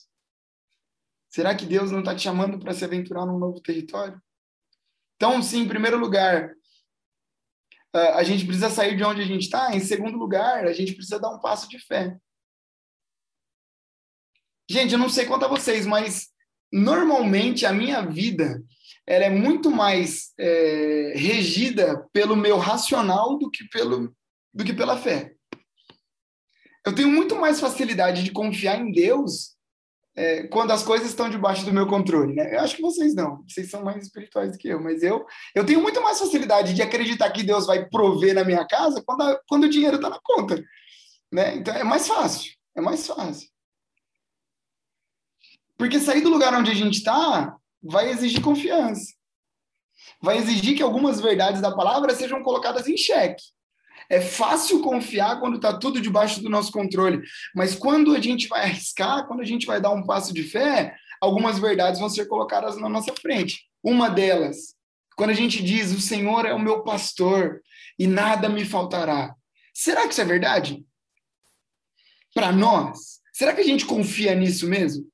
[1.29, 4.21] Será que Deus não está te chamando para se aventurar num novo território?
[5.17, 6.53] Então, sim, em primeiro lugar,
[7.93, 9.75] a gente precisa sair de onde a gente está.
[9.75, 12.17] Em segundo lugar, a gente precisa dar um passo de fé.
[14.69, 16.29] Gente, eu não sei quanto a vocês, mas
[16.73, 18.63] normalmente a minha vida
[19.07, 24.13] ela é muito mais é, regida pelo meu racional do que, pelo,
[24.53, 25.33] do que pela fé.
[26.85, 29.57] Eu tenho muito mais facilidade de confiar em Deus
[30.17, 32.55] é, quando as coisas estão debaixo do meu controle, né?
[32.55, 35.25] Eu acho que vocês não, vocês são mais espirituais do que eu, mas eu,
[35.55, 39.23] eu tenho muito mais facilidade de acreditar que Deus vai prover na minha casa quando,
[39.23, 40.65] a, quando o dinheiro está na conta,
[41.33, 41.57] né?
[41.57, 43.49] Então é mais fácil, é mais fácil.
[45.77, 49.13] Porque sair do lugar onde a gente está vai exigir confiança.
[50.21, 53.43] Vai exigir que algumas verdades da palavra sejam colocadas em xeque.
[54.09, 57.23] É fácil confiar quando está tudo debaixo do nosso controle,
[57.55, 60.95] mas quando a gente vai arriscar, quando a gente vai dar um passo de fé,
[61.21, 63.65] algumas verdades vão ser colocadas na nossa frente.
[63.83, 64.77] Uma delas,
[65.17, 67.61] quando a gente diz: O Senhor é o meu pastor
[67.99, 69.35] e nada me faltará.
[69.75, 70.85] Será que isso é verdade?
[72.33, 73.21] Para nós?
[73.33, 75.05] Será que a gente confia nisso mesmo?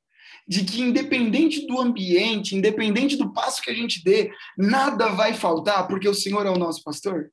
[0.47, 5.87] De que, independente do ambiente, independente do passo que a gente dê, nada vai faltar,
[5.87, 7.31] porque o Senhor é o nosso pastor?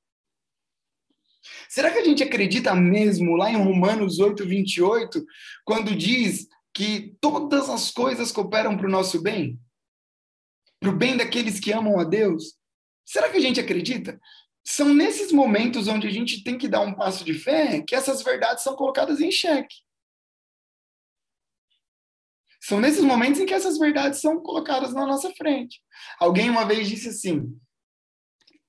[1.68, 5.26] Será que a gente acredita mesmo lá em Romanos 8, 28,
[5.64, 9.60] quando diz que todas as coisas cooperam para o nosso bem?
[10.80, 12.56] Para o bem daqueles que amam a Deus?
[13.06, 14.20] Será que a gente acredita?
[14.64, 18.22] São nesses momentos onde a gente tem que dar um passo de fé que essas
[18.22, 19.78] verdades são colocadas em xeque.
[22.62, 25.82] São nesses momentos em que essas verdades são colocadas na nossa frente.
[26.20, 27.58] Alguém uma vez disse assim: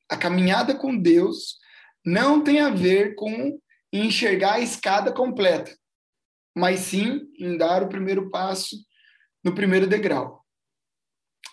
[0.08, 1.58] a caminhada com Deus
[2.04, 3.58] não tem a ver com
[3.92, 5.76] enxergar a escada completa,
[6.56, 8.76] mas sim em dar o primeiro passo
[9.42, 10.44] no primeiro degrau.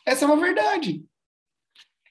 [0.05, 1.03] Essa é uma verdade.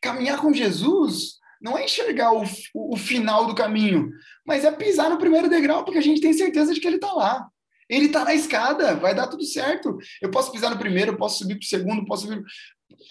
[0.02, 4.10] Caminhar com Jesus não é enxergar o, o final do caminho,
[4.46, 7.12] mas é pisar no primeiro degrau, porque a gente tem certeza de que ele está
[7.12, 7.48] lá.
[7.88, 9.96] Ele está na escada, vai dar tudo certo.
[10.20, 12.42] Eu posso pisar no primeiro, posso subir para o segundo, posso subir.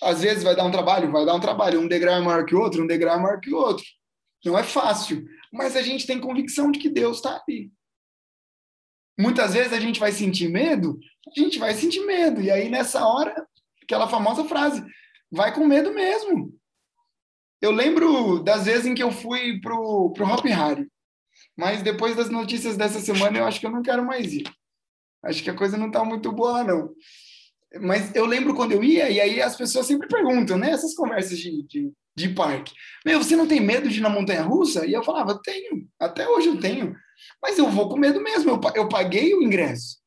[0.02, 1.80] Às vezes vai dar um trabalho, vai dar um trabalho.
[1.80, 3.86] Um degrau é maior que o outro, um degrau é maior que o outro.
[4.44, 7.72] Não é fácil, mas a gente tem convicção de que Deus está ali.
[9.18, 12.42] Muitas vezes a gente vai sentir medo, a gente vai sentir medo.
[12.42, 13.48] E aí, nessa hora,
[13.82, 14.86] aquela famosa frase,
[15.32, 16.54] vai com medo mesmo.
[17.62, 20.88] Eu lembro das vezes em que eu fui pro, pro Hop Harry,
[21.58, 24.44] mas depois das notícias dessa semana eu acho que eu não quero mais ir.
[25.26, 26.94] Acho que a coisa não está muito boa, não.
[27.82, 30.70] Mas eu lembro quando eu ia, e aí as pessoas sempre perguntam, né?
[30.70, 32.74] Essas conversas de, de, de parque.
[33.06, 34.86] Meu, você não tem medo de ir na montanha russa?
[34.86, 35.88] E eu falava, tenho.
[36.00, 36.96] Até hoje eu tenho.
[37.42, 38.52] Mas eu vou com medo mesmo.
[38.52, 39.98] Eu, eu paguei o ingresso.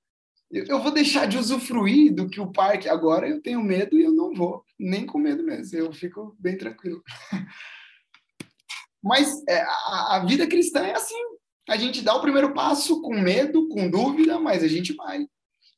[0.51, 2.89] Eu, eu vou deixar de usufruir do que o parque.
[2.89, 4.65] Agora eu tenho medo e eu não vou.
[4.79, 5.77] Nem com medo mesmo.
[5.77, 7.03] Eu fico bem tranquilo.
[9.03, 11.28] Mas é, a, a vida cristã é assim
[11.69, 15.27] a gente dá o primeiro passo com medo, com dúvida, mas a gente vai.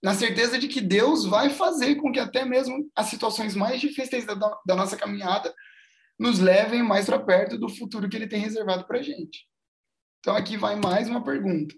[0.00, 4.24] Na certeza de que Deus vai fazer com que até mesmo as situações mais difíceis
[4.24, 5.52] da, da nossa caminhada
[6.18, 9.46] nos levem mais para perto do futuro que Ele tem reservado para a gente.
[10.20, 11.74] Então, aqui vai mais uma pergunta.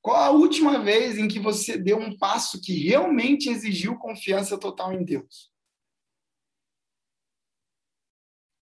[0.00, 4.92] Qual a última vez em que você deu um passo que realmente exigiu confiança total
[4.92, 5.50] em Deus?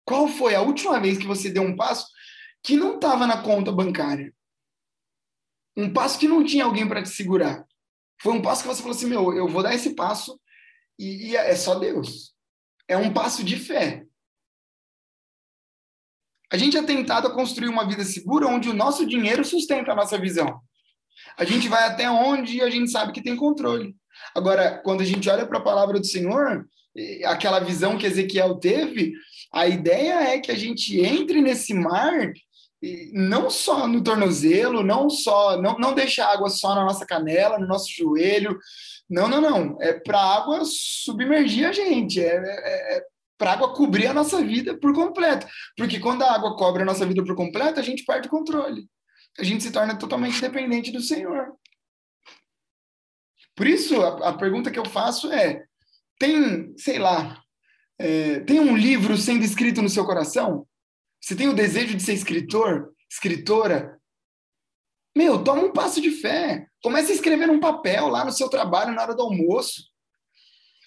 [0.03, 2.08] Qual foi a última vez que você deu um passo
[2.63, 4.34] que não estava na conta bancária?
[5.78, 7.63] Um passo que não tinha alguém para te segurar.
[8.20, 10.40] Foi um passo que você falou assim: meu, eu vou dar esse passo
[10.98, 12.34] e, e é só Deus.
[12.88, 14.04] É um passo de fé.
[16.52, 19.96] A gente é tentado a construir uma vida segura onde o nosso dinheiro sustenta a
[19.96, 20.62] nossa visão.
[21.38, 23.96] A gente vai até onde a gente sabe que tem controle.
[24.34, 26.68] Agora, quando a gente olha para a palavra do Senhor,
[27.26, 29.13] aquela visão que Ezequiel teve,
[29.54, 32.32] a ideia é que a gente entre nesse mar
[33.13, 37.58] não só no tornozelo, não só, não, não deixa a água só na nossa canela,
[37.58, 38.58] no nosso joelho,
[39.10, 43.04] não, não, não, é para a água submergir a gente, é, é, é
[43.38, 46.86] para a água cobrir a nossa vida por completo, porque quando a água cobre a
[46.86, 48.88] nossa vida por completo, a gente perde o controle,
[49.40, 51.54] a gente se torna totalmente dependente do Senhor.
[53.56, 55.63] Por isso, a, a pergunta que eu faço é,
[56.20, 57.42] tem, sei lá,
[58.00, 60.68] É, tem um livro sendo escrito no seu coração?
[61.21, 63.99] Você tem o desejo de ser escritor, escritora?
[65.15, 66.67] Meu, toma um passo de fé.
[66.82, 69.84] Comece a escrever num papel lá no seu trabalho na hora do almoço.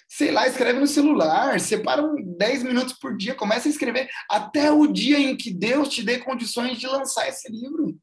[0.08, 2.02] Sei lá, escreve no celular, separa
[2.36, 6.18] 10 minutos por dia, comece a escrever até o dia em que Deus te dê
[6.18, 7.96] condições de lançar esse livro.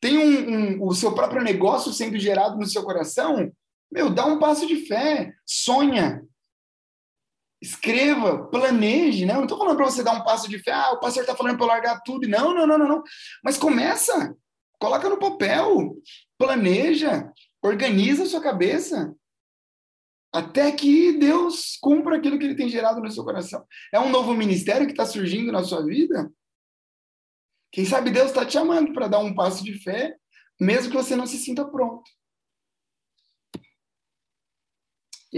[0.00, 3.52] Tem um, um, o seu próprio negócio sendo gerado no seu coração,
[3.90, 6.22] meu, dá um passo de fé, sonha,
[7.60, 9.32] escreva, planeje, né?
[9.32, 11.34] Eu não estou falando para você dar um passo de fé, ah, o pastor está
[11.34, 12.28] falando para eu largar tudo.
[12.28, 13.02] Não, não, não, não, não.
[13.42, 14.34] Mas começa,
[14.78, 15.96] coloca no papel,
[16.38, 17.30] planeja,
[17.62, 19.14] organiza a sua cabeça.
[20.32, 23.64] Até que Deus cumpra aquilo que ele tem gerado no seu coração.
[23.92, 26.30] É um novo ministério que está surgindo na sua vida?
[27.72, 30.16] Quem sabe Deus está te chamando para dar um passo de fé,
[30.60, 32.10] mesmo que você não se sinta pronto.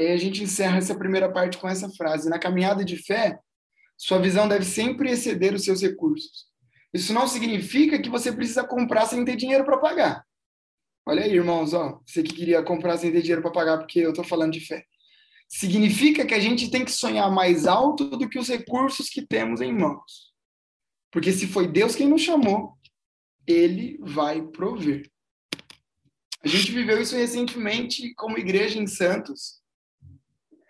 [0.00, 3.38] E aí a gente encerra essa primeira parte com essa frase: Na caminhada de fé,
[3.98, 6.46] sua visão deve sempre exceder os seus recursos.
[6.90, 10.24] Isso não significa que você precisa comprar sem ter dinheiro para pagar.
[11.04, 14.08] Olha aí, irmãos, ó, você que queria comprar sem ter dinheiro para pagar, porque eu
[14.08, 14.86] estou falando de fé.
[15.46, 19.60] Significa que a gente tem que sonhar mais alto do que os recursos que temos
[19.60, 20.32] em mãos.
[21.10, 22.72] Porque se foi Deus quem nos chamou,
[23.46, 25.10] ele vai prover.
[26.42, 29.59] A gente viveu isso recentemente como igreja em Santos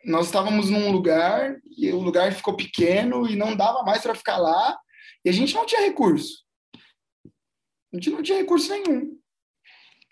[0.05, 4.39] nós estávamos num lugar e o lugar ficou pequeno e não dava mais para ficar
[4.39, 4.79] lá
[5.25, 6.45] e a gente não tinha recurso.
[7.93, 9.19] A gente não tinha recurso nenhum.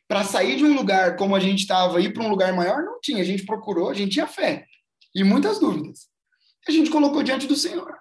[0.07, 2.83] Para sair de um lugar como a gente estava e ir para um lugar maior,
[2.83, 3.23] não tinha.
[3.23, 4.67] A gente procurou, a gente tinha fé
[5.15, 6.09] e muitas dúvidas.
[6.67, 7.95] A gente colocou diante do Senhor.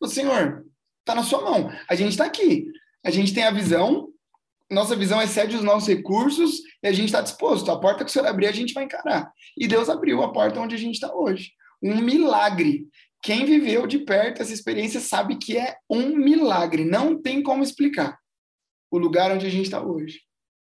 [0.00, 0.66] O Senhor,
[1.00, 1.72] está na sua mão.
[1.88, 2.66] A gente está aqui.
[3.04, 4.12] A gente tem a visão,
[4.70, 7.70] nossa visão excede os nossos recursos e a gente está disposto.
[7.70, 9.32] A porta que o Senhor abrir, a gente vai encarar.
[9.56, 11.52] E Deus abriu a porta onde a gente está hoje.
[11.82, 12.88] Um milagre.
[13.22, 16.84] Quem viveu de perto essa experiência sabe que é um milagre.
[16.84, 18.18] Não tem como explicar
[18.90, 20.22] o lugar onde a gente está hoje.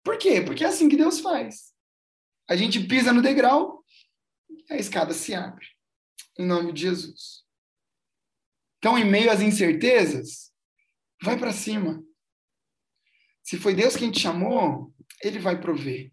[0.05, 0.41] Por quê?
[0.41, 1.73] Porque é assim que Deus faz.
[2.49, 3.83] A gente pisa no degrau
[4.71, 5.67] a escada se abre.
[6.39, 7.45] Em nome de Jesus.
[8.79, 10.53] Então, em meio às incertezas,
[11.23, 12.05] vai para cima
[13.45, 16.13] se foi Deus quem te chamou, Ele vai prover.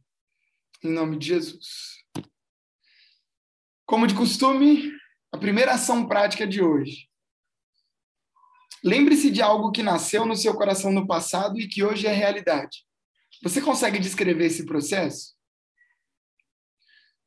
[0.83, 1.97] Em nome de Jesus.
[3.85, 4.91] Como de costume,
[5.31, 7.09] a primeira ação prática de hoje.
[8.83, 12.85] Lembre-se de algo que nasceu no seu coração no passado e que hoje é realidade.
[13.43, 15.35] Você consegue descrever esse processo?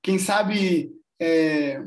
[0.03, 1.81] Quem sabe é,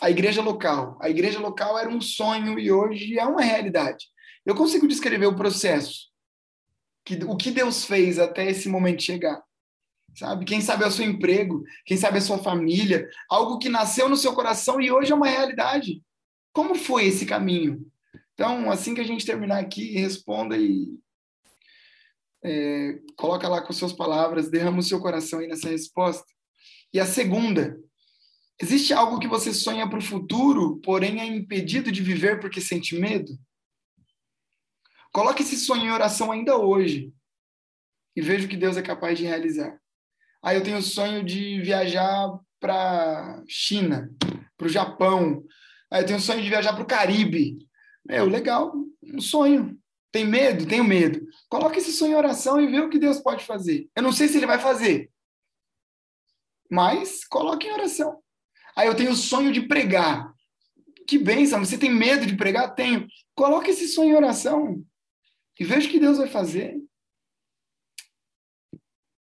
[0.00, 0.98] a igreja local.
[1.00, 4.06] A igreja local era um sonho e hoje é uma realidade.
[4.44, 6.12] Eu consigo descrever o processo
[7.04, 9.42] que, o que Deus fez até esse momento chegar.
[10.16, 10.44] Sabe?
[10.44, 14.08] Quem sabe é o seu emprego, quem sabe é a sua família, algo que nasceu
[14.08, 16.00] no seu coração e hoje é uma realidade.
[16.52, 17.84] Como foi esse caminho?
[18.32, 20.88] Então, assim que a gente terminar aqui, responda e
[22.44, 26.26] é, coloca lá com suas palavras, derrama o seu coração aí nessa resposta.
[26.92, 27.76] E a segunda,
[28.60, 32.96] existe algo que você sonha para o futuro, porém é impedido de viver porque sente
[32.96, 33.32] medo?
[35.14, 37.14] Coloque esse sonho em oração ainda hoje
[38.16, 39.80] e veja o que Deus é capaz de realizar.
[40.42, 44.10] Ah, eu tenho o sonho de viajar para China,
[44.56, 45.44] para o Japão.
[45.88, 47.58] Ah, eu tenho o sonho de viajar para o Caribe.
[48.04, 48.74] Meu, legal,
[49.04, 49.78] um sonho.
[50.10, 50.66] Tem medo?
[50.66, 51.24] Tenho medo.
[51.48, 53.88] Coloque esse sonho em oração e vê o que Deus pode fazer.
[53.94, 55.12] Eu não sei se ele vai fazer,
[56.68, 58.20] mas coloque em oração.
[58.76, 60.34] Aí ah, eu tenho o sonho de pregar.
[61.06, 62.74] Que bênção, você tem medo de pregar?
[62.74, 63.06] Tenho.
[63.36, 64.84] Coloque esse sonho em oração.
[65.58, 66.76] E veja o que Deus vai fazer.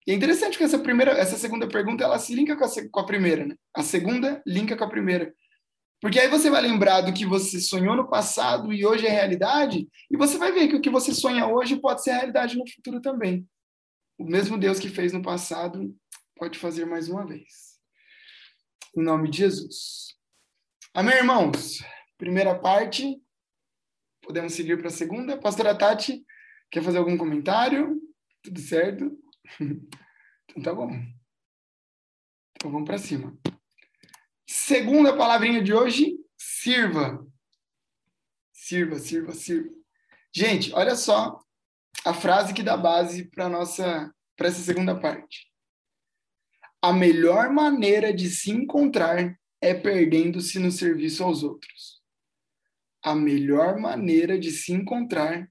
[0.06, 3.00] E é interessante que essa primeira, essa segunda pergunta, ela se linka com a, com
[3.00, 3.56] a primeira, né?
[3.74, 5.34] A segunda linka com a primeira.
[6.00, 9.88] Porque aí você vai lembrar do que você sonhou no passado e hoje é realidade,
[10.10, 13.00] e você vai ver que o que você sonha hoje pode ser realidade no futuro
[13.00, 13.48] também.
[14.18, 15.96] O mesmo Deus que fez no passado
[16.34, 17.78] pode fazer mais uma vez.
[18.96, 20.16] Em nome de Jesus.
[20.92, 21.78] Amém, irmãos?
[22.18, 23.22] Primeira parte,
[24.22, 25.36] Podemos seguir para a segunda.
[25.36, 26.24] Pastora Tati,
[26.70, 28.00] quer fazer algum comentário?
[28.42, 29.18] Tudo certo?
[30.54, 30.90] Então tá bom.
[32.54, 33.34] Então vamos para cima.
[34.46, 37.26] Segunda palavrinha de hoje, sirva.
[38.52, 39.70] Sirva, sirva, sirva.
[40.30, 41.40] Gente, olha só
[42.04, 45.50] a frase que dá base para nossa para essa segunda parte.
[46.82, 52.01] A melhor maneira de se encontrar é perdendo-se no serviço aos outros
[53.02, 55.48] a melhor maneira de se encontrar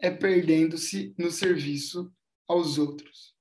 [0.00, 2.10] é perdendo-se no serviço
[2.48, 3.34] aos outros.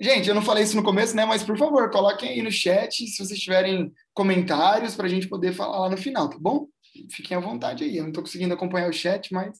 [0.00, 1.24] Gente, eu não falei isso no começo, né?
[1.24, 5.52] Mas por favor, coloquem aí no chat se vocês tiverem comentários para a gente poder
[5.52, 6.66] falar lá no final, tá bom?
[7.10, 7.96] Fiquem à vontade aí.
[7.96, 9.58] Eu não estou conseguindo acompanhar o chat, mas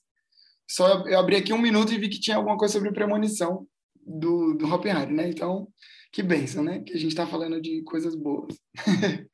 [0.68, 3.66] só eu abri aqui um minuto e vi que tinha alguma coisa sobre premonição
[4.04, 5.28] do, do Hari, né?
[5.28, 5.68] Então,
[6.12, 6.80] que benção, né?
[6.80, 8.54] Que a gente está falando de coisas boas.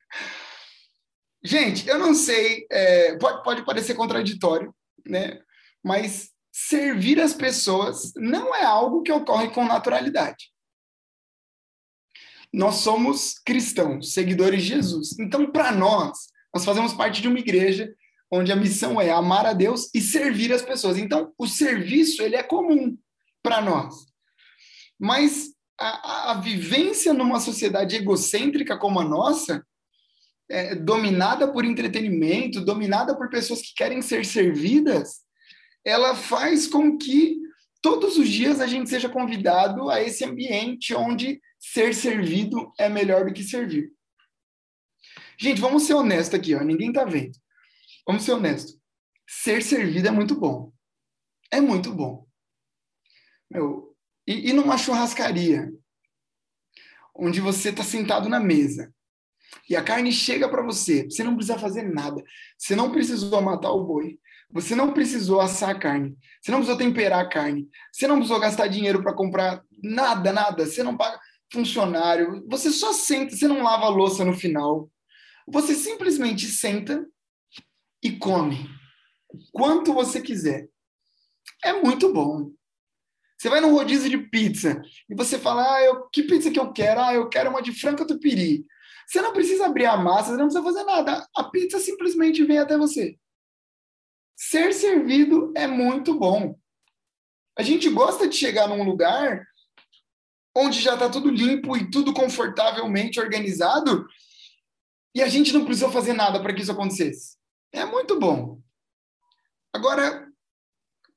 [1.43, 4.73] gente, eu não sei, é, pode, pode parecer contraditório,
[5.05, 5.41] né?
[5.83, 10.51] Mas servir as pessoas não é algo que ocorre com naturalidade.
[12.53, 15.17] Nós somos cristãos, seguidores de Jesus.
[15.17, 16.17] Então, para nós,
[16.53, 17.93] nós fazemos parte de uma igreja
[18.29, 20.97] onde a missão é amar a Deus e servir as pessoas.
[20.97, 22.97] Então, o serviço ele é comum
[23.43, 23.93] para nós.
[24.99, 29.65] Mas a, a, vivência numa sociedade egocêntrica como a nossa,
[30.51, 35.21] é, dominada por entretenimento, dominada por pessoas que querem ser servidas,
[35.83, 37.39] ela faz com que
[37.81, 43.25] todos os dias a gente seja convidado a esse ambiente onde ser servido é melhor
[43.25, 43.91] do que servir.
[45.39, 46.61] Gente, vamos ser honestos aqui, ó.
[46.61, 47.35] Ninguém tá vendo.
[48.05, 48.77] Vamos ser honestos.
[49.27, 50.71] Ser servido é muito bom.
[51.49, 52.27] É muito bom.
[53.49, 53.95] Meu,
[54.27, 55.71] e, e numa churrascaria,
[57.15, 58.93] onde você está sentado na mesa,
[59.69, 62.23] e a carne chega para você, você não precisa fazer nada.
[62.57, 64.19] Você não precisou matar o boi.
[64.51, 66.17] Você não precisou assar a carne.
[66.41, 67.69] Você não precisou temperar a carne.
[67.91, 70.65] Você não precisou gastar dinheiro para comprar nada, nada.
[70.65, 71.19] Você não paga
[71.51, 72.45] funcionário.
[72.49, 74.89] Você só senta, você não lava a louça no final.
[75.47, 77.05] Você simplesmente senta
[78.03, 78.69] e come
[79.51, 80.67] quanto você quiser.
[81.63, 82.51] É muito bom.
[83.37, 86.71] Você vai num rodízio de pizza e você fala: ah, eu, que pizza que eu
[86.71, 87.01] quero?
[87.01, 88.65] Ah, eu quero uma de franca tupiri.
[89.11, 91.27] Você não precisa abrir a massa, você não precisa fazer nada.
[91.35, 93.19] A pizza simplesmente vem até você.
[94.37, 96.57] Ser servido é muito bom.
[97.59, 99.45] A gente gosta de chegar num lugar
[100.55, 104.07] onde já está tudo limpo e tudo confortavelmente organizado
[105.13, 107.35] e a gente não precisou fazer nada para que isso acontecesse.
[107.73, 108.61] É muito bom.
[109.73, 110.25] Agora,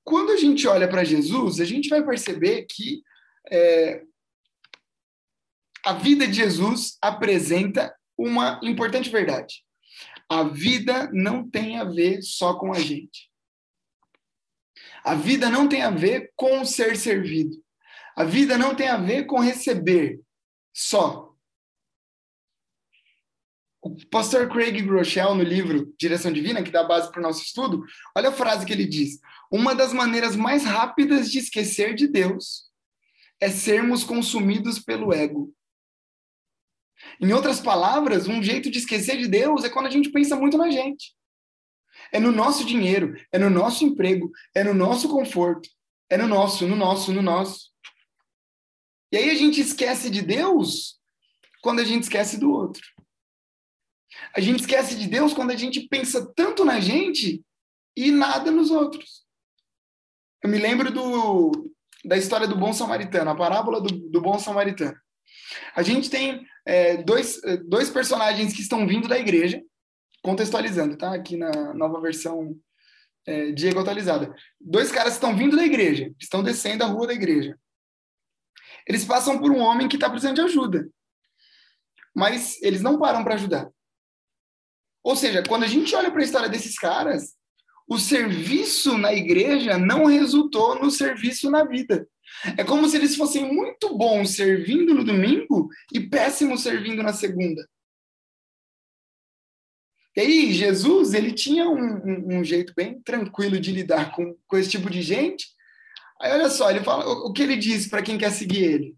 [0.02, 3.04] quando a gente olha para Jesus, a gente vai perceber que
[3.52, 4.02] é,
[5.84, 9.62] a vida de Jesus apresenta uma importante verdade.
[10.28, 13.30] A vida não tem a ver só com a gente.
[15.04, 17.62] A vida não tem a ver com ser servido.
[18.16, 20.20] A vida não tem a ver com receber
[20.72, 21.34] só.
[23.82, 27.84] O pastor Craig Groeschel, no livro Direção Divina, que dá base para o nosso estudo,
[28.16, 29.20] olha a frase que ele diz:
[29.52, 32.70] Uma das maneiras mais rápidas de esquecer de Deus
[33.38, 35.52] é sermos consumidos pelo ego.
[37.20, 40.56] Em outras palavras, um jeito de esquecer de Deus é quando a gente pensa muito
[40.56, 41.14] na gente.
[42.12, 45.68] É no nosso dinheiro, é no nosso emprego, é no nosso conforto,
[46.10, 47.72] é no nosso, no nosso, no nosso.
[49.12, 50.98] E aí a gente esquece de Deus
[51.62, 52.82] quando a gente esquece do outro.
[54.34, 57.44] A gente esquece de Deus quando a gente pensa tanto na gente
[57.96, 59.24] e nada nos outros.
[60.42, 61.72] Eu me lembro do,
[62.04, 64.96] da história do bom samaritano, a parábola do, do bom samaritano.
[65.74, 69.62] A gente tem é, dois, é, dois personagens que estão vindo da igreja,
[70.22, 71.14] contextualizando, tá?
[71.14, 72.58] Aqui na nova versão
[73.26, 74.34] é, Diego atualizada.
[74.60, 77.58] Dois caras estão vindo da igreja, estão descendo a rua da igreja.
[78.86, 80.88] Eles passam por um homem que está precisando de ajuda,
[82.14, 83.70] mas eles não param para ajudar.
[85.02, 87.34] Ou seja, quando a gente olha para a história desses caras,
[87.86, 92.08] o serviço na igreja não resultou no serviço na vida.
[92.58, 97.68] É como se eles fossem muito bons servindo no domingo e péssimos servindo na segunda.
[100.16, 104.56] E aí, Jesus, ele tinha um, um, um, jeito bem tranquilo de lidar com, com
[104.56, 105.48] esse tipo de gente.
[106.20, 108.96] Aí, olha só, ele fala o, o que ele diz para quem quer seguir ele.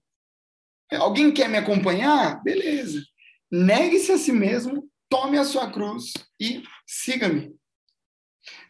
[0.92, 2.42] Alguém quer me acompanhar?
[2.42, 3.02] Beleza.
[3.50, 7.56] Negue-se a si mesmo, tome a sua cruz e siga-me.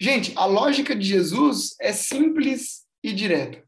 [0.00, 3.65] Gente, a lógica de Jesus é simples e direta.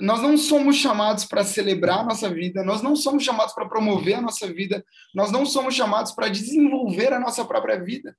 [0.00, 4.14] Nós não somos chamados para celebrar a nossa vida, nós não somos chamados para promover
[4.14, 4.84] a nossa vida,
[5.14, 8.16] nós não somos chamados para desenvolver a nossa própria vida,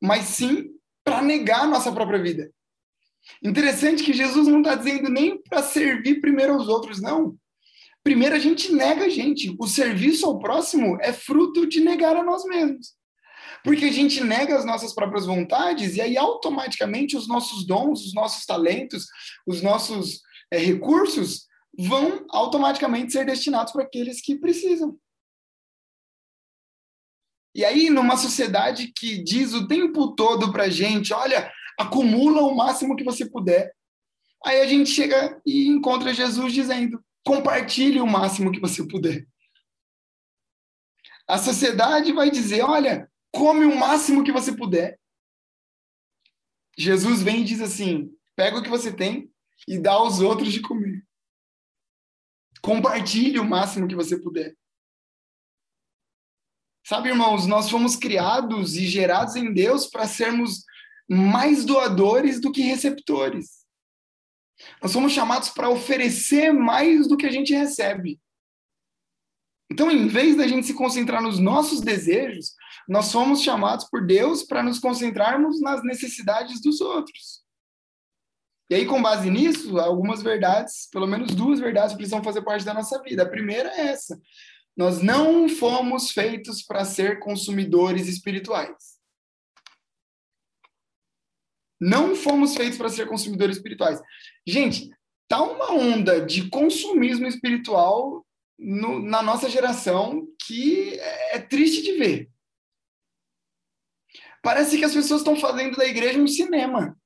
[0.00, 0.70] mas sim
[1.04, 2.50] para negar a nossa própria vida.
[3.42, 7.36] Interessante que Jesus não está dizendo nem para servir primeiro aos outros, não.
[8.02, 9.54] Primeiro a gente nega a gente.
[9.58, 12.94] O serviço ao próximo é fruto de negar a nós mesmos.
[13.64, 18.14] Porque a gente nega as nossas próprias vontades e aí automaticamente os nossos dons, os
[18.14, 19.06] nossos talentos,
[19.44, 20.20] os nossos
[20.50, 21.46] é, recursos
[21.78, 24.98] vão automaticamente ser destinados para aqueles que precisam.
[27.54, 32.54] E aí, numa sociedade que diz o tempo todo para a gente, olha, acumula o
[32.54, 33.74] máximo que você puder,
[34.44, 39.26] aí a gente chega e encontra Jesus dizendo, Compartilhe o máximo que você puder.
[41.26, 44.96] A sociedade vai dizer: olha, come o máximo que você puder.
[46.78, 49.28] Jesus vem e diz assim: pega o que você tem
[49.66, 51.04] e dá aos outros de comer.
[52.62, 54.56] Compartilhe o máximo que você puder.
[56.86, 60.64] Sabe, irmãos, nós fomos criados e gerados em Deus para sermos
[61.08, 63.66] mais doadores do que receptores.
[64.82, 68.20] Nós somos chamados para oferecer mais do que a gente recebe.
[69.70, 72.54] Então, em vez da gente se concentrar nos nossos desejos,
[72.88, 77.45] nós somos chamados por Deus para nos concentrarmos nas necessidades dos outros.
[78.68, 82.74] E aí, com base nisso, algumas verdades, pelo menos duas verdades, precisam fazer parte da
[82.74, 83.22] nossa vida.
[83.22, 84.20] A primeira é essa:
[84.76, 88.96] nós não fomos feitos para ser consumidores espirituais.
[91.80, 94.00] Não fomos feitos para ser consumidores espirituais.
[94.46, 94.90] Gente,
[95.28, 98.26] tá uma onda de consumismo espiritual
[98.58, 102.30] no, na nossa geração que é, é triste de ver.
[104.42, 106.96] Parece que as pessoas estão fazendo da igreja um cinema.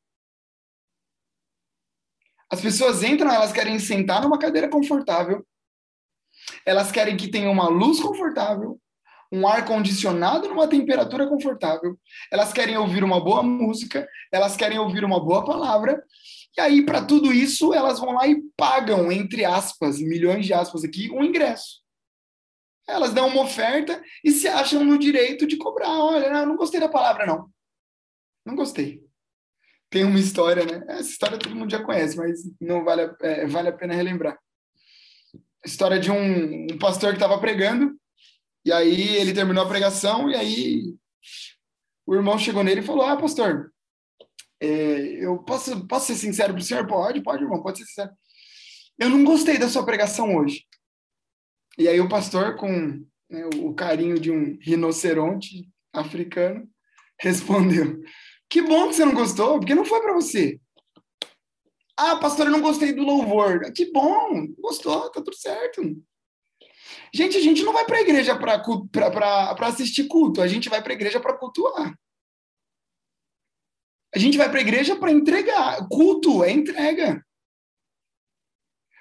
[2.51, 5.47] As pessoas entram, elas querem sentar numa cadeira confortável,
[6.67, 8.81] elas querem que tenha uma luz confortável,
[9.33, 11.97] um ar condicionado numa temperatura confortável,
[12.33, 16.03] elas querem ouvir uma boa música, elas querem ouvir uma boa palavra,
[16.57, 20.83] e aí, para tudo isso, elas vão lá e pagam, entre aspas, milhões de aspas
[20.83, 21.81] aqui, um ingresso.
[22.89, 25.89] Elas dão uma oferta e se acham no direito de cobrar.
[25.89, 27.49] Olha, não, gostei da palavra, não.
[28.45, 29.01] Não gostei.
[29.91, 30.85] Tem uma história, né?
[30.89, 34.39] Essa história todo mundo já conhece, mas não vale, a, é, vale a pena relembrar.
[35.67, 37.99] História de um, um pastor que estava pregando,
[38.65, 40.95] e aí ele terminou a pregação, e aí
[42.07, 43.73] o irmão chegou nele e falou: Ah, pastor,
[44.61, 44.69] é,
[45.25, 46.87] eu posso, posso ser sincero para o senhor?
[46.87, 48.11] Pode, pode, irmão, pode ser sincero.
[48.99, 50.67] Eu não gostei da sua pregação hoje.
[51.79, 56.69] E aí o pastor, com né, o carinho de um rinoceronte africano,
[57.19, 58.01] respondeu:
[58.51, 60.61] Que bom que você não gostou, porque não foi para você.
[61.97, 63.73] Ah, pastor, eu não gostei do louvor.
[63.73, 65.81] Que bom, gostou, tá tudo certo.
[67.15, 70.93] Gente, a gente não vai para a igreja para assistir culto, a gente vai para
[70.93, 71.95] a igreja para cultuar.
[74.13, 75.87] A gente vai para a igreja para entregar.
[75.89, 77.25] Culto é entrega.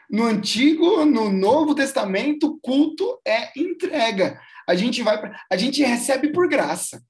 [0.09, 4.39] No Antigo, no Novo Testamento, culto é entrega.
[4.67, 7.03] A gente vai, pra, a gente recebe por graça,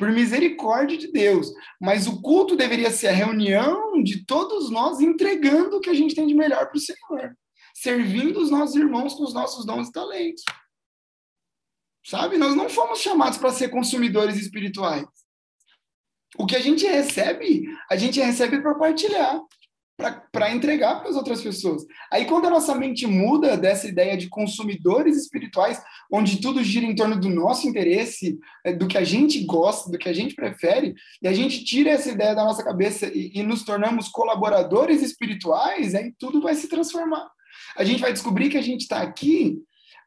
[0.00, 1.52] por misericórdia de Deus.
[1.78, 6.14] Mas o culto deveria ser a reunião de todos nós entregando o que a gente
[6.14, 7.36] tem de melhor para o Senhor,
[7.74, 10.42] servindo os nossos irmãos com os nossos dons e talentos.
[12.02, 12.38] Sabe?
[12.38, 15.04] Nós não fomos chamados para ser consumidores espirituais.
[16.38, 19.38] O que a gente recebe, a gente recebe para partilhar,
[20.32, 21.84] para entregar para as outras pessoas.
[22.10, 25.80] Aí, quando a nossa mente muda dessa ideia de consumidores espirituais,
[26.10, 29.98] onde tudo gira em torno do nosso interesse, é, do que a gente gosta, do
[29.98, 33.42] que a gente prefere, e a gente tira essa ideia da nossa cabeça e, e
[33.42, 37.28] nos tornamos colaboradores espirituais, aí tudo vai se transformar.
[37.76, 39.58] A gente vai descobrir que a gente está aqui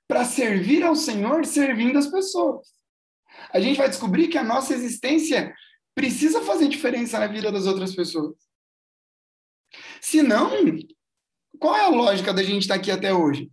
[0.07, 2.67] para servir ao Senhor servindo as pessoas.
[3.51, 5.53] A gente vai descobrir que a nossa existência
[5.95, 8.35] precisa fazer diferença na vida das outras pessoas.
[10.03, 10.51] Se não,
[11.57, 13.49] qual é a lógica da gente estar aqui até hoje?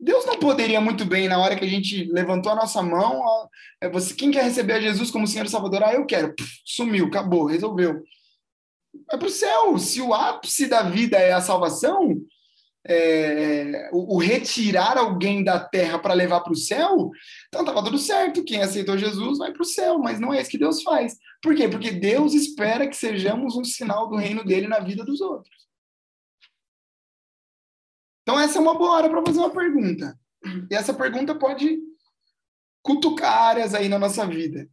[0.00, 3.48] Deus não poderia muito bem, na hora que a gente levantou a nossa mão, ó,
[3.80, 5.84] é você, quem quer receber a Jesus como Senhor e Salvador?
[5.84, 6.34] Ah, eu quero.
[6.34, 8.02] Puf, sumiu, acabou, resolveu.
[9.06, 9.78] Vai para o céu.
[9.78, 12.20] Se o ápice da vida é a salvação,
[12.84, 17.10] é, o, o, retirar alguém da terra para levar para o céu,
[17.50, 18.44] então estava tudo certo.
[18.44, 21.18] Quem aceitou Jesus vai para o céu, mas não é isso que Deus faz.
[21.42, 21.68] Por quê?
[21.68, 25.68] Porque Deus espera que sejamos um sinal do reino dele na vida dos outros.
[28.22, 30.16] Então, essa é uma boa hora para fazer uma pergunta.
[30.70, 31.80] E essa pergunta pode
[32.82, 34.70] cutucar áreas aí na nossa vida.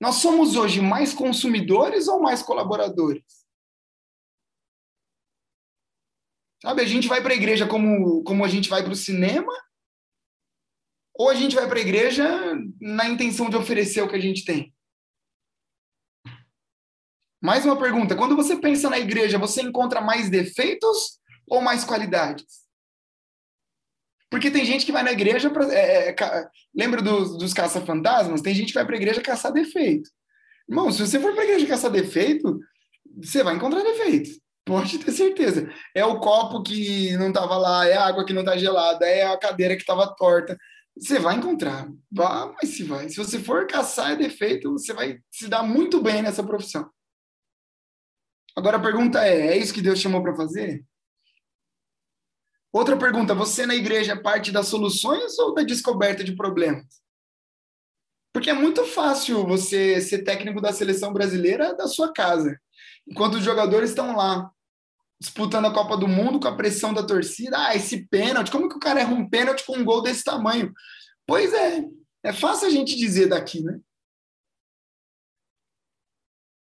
[0.00, 3.24] Nós somos hoje mais consumidores ou mais colaboradores?
[6.62, 9.52] Sabe, a gente vai para a igreja como, como a gente vai para o cinema,
[11.20, 12.26] ou a gente vai para a igreja
[12.80, 14.74] na intenção de oferecer o que a gente tem?
[17.42, 22.60] Mais uma pergunta: quando você pensa na igreja, você encontra mais defeitos ou mais qualidades?
[24.30, 25.70] Porque tem gente que vai na igreja para.
[25.70, 28.40] É, é, lembra dos, dos caça-fantasmas?
[28.40, 30.08] Tem gente que vai para a igreja caçar defeito.
[30.66, 32.58] Irmão, se você for para a igreja caçar defeito,
[33.22, 34.40] você vai encontrar defeitos.
[34.64, 35.70] Pode ter certeza.
[35.94, 39.26] É o copo que não estava lá, é a água que não está gelada, é
[39.26, 40.56] a cadeira que estava torta.
[41.00, 41.90] Você vai encontrar.
[42.12, 43.08] Vá, mas se vai.
[43.08, 46.90] Se você for caçar defeito, você vai se dar muito bem nessa profissão.
[48.54, 50.84] Agora a pergunta é: é isso que Deus chamou para fazer?
[52.70, 57.00] Outra pergunta: você na igreja é parte das soluções ou da descoberta de problemas?
[58.32, 62.60] Porque é muito fácil você ser técnico da seleção brasileira da sua casa,
[63.08, 64.52] enquanto os jogadores estão lá
[65.20, 67.56] disputando a Copa do Mundo com a pressão da torcida.
[67.58, 70.72] Ah, esse pênalti, como que o cara erra um pênalti com um gol desse tamanho?
[71.26, 71.84] Pois é,
[72.24, 73.78] é fácil a gente dizer daqui, né?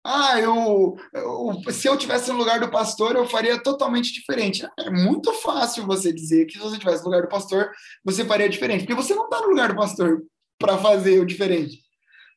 [0.03, 4.65] Ah, eu, eu, se eu tivesse no lugar do pastor, eu faria totalmente diferente.
[4.77, 7.69] É muito fácil você dizer que se você tivesse no lugar do pastor,
[8.03, 10.23] você faria diferente, porque você não está no lugar do pastor
[10.57, 11.79] para fazer o diferente.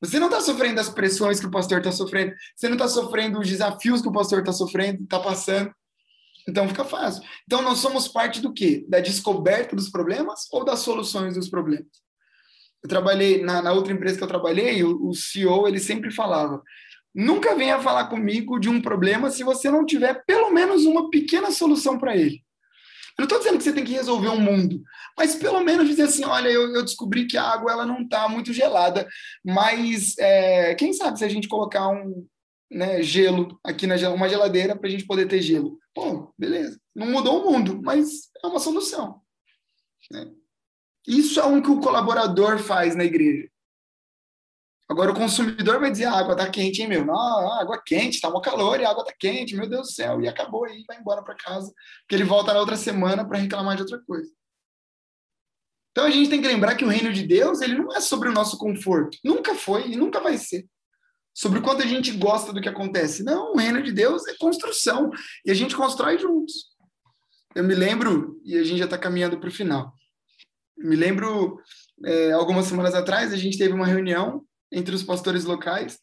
[0.01, 3.39] Você não está sofrendo as pressões que o pastor está sofrendo, você não está sofrendo
[3.39, 5.73] os desafios que o pastor está sofrendo, está passando.
[6.49, 7.23] Então fica fácil.
[7.45, 8.85] Então nós somos parte do quê?
[8.89, 11.87] Da descoberta dos problemas ou das soluções dos problemas?
[12.83, 16.63] Eu trabalhei na, na outra empresa que eu trabalhei, o, o CEO ele sempre falava:
[17.15, 21.51] nunca venha falar comigo de um problema se você não tiver pelo menos uma pequena
[21.51, 22.43] solução para ele.
[23.19, 24.83] Eu não estou dizendo que você tem que resolver o um mundo,
[25.17, 28.27] mas pelo menos dizer assim, olha, eu, eu descobri que a água ela não está
[28.27, 29.07] muito gelada,
[29.45, 32.27] mas é, quem sabe se a gente colocar um
[32.71, 35.79] né, gelo aqui na uma geladeira para a gente poder ter gelo.
[35.95, 36.81] Pô, beleza.
[36.95, 39.21] Não mudou o mundo, mas é uma solução.
[40.11, 40.31] Né?
[41.07, 43.49] Isso é um que o colaborador faz na igreja.
[44.89, 47.05] Agora o consumidor vai dizer, a água tá quente, hein, meu?
[47.05, 50.21] Não, água quente, tá uma calor e a água tá quente, meu Deus do céu.
[50.21, 53.75] E acabou aí, vai embora para casa, porque ele volta na outra semana para reclamar
[53.75, 54.31] de outra coisa.
[55.93, 58.29] Então a gente tem que lembrar que o reino de Deus, ele não é sobre
[58.29, 59.17] o nosso conforto.
[59.25, 60.67] Nunca foi e nunca vai ser.
[61.35, 63.23] Sobre o quanto a gente gosta do que acontece.
[63.23, 65.11] Não, o reino de Deus é construção.
[65.45, 66.73] E a gente constrói juntos.
[67.55, 69.93] Eu me lembro, e a gente já está caminhando para o final.
[70.79, 71.61] Eu me lembro,
[72.05, 75.99] é, algumas semanas atrás, a gente teve uma reunião entre os pastores locais.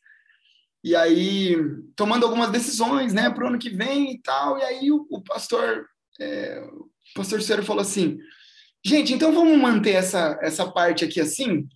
[0.83, 1.57] E aí,
[1.95, 4.57] tomando algumas decisões, né, para o ano que vem e tal.
[4.57, 5.85] E aí, o, o pastor,
[6.19, 8.17] é, o pastor Ciro falou assim:
[8.85, 11.67] gente, então vamos manter essa, essa parte aqui assim?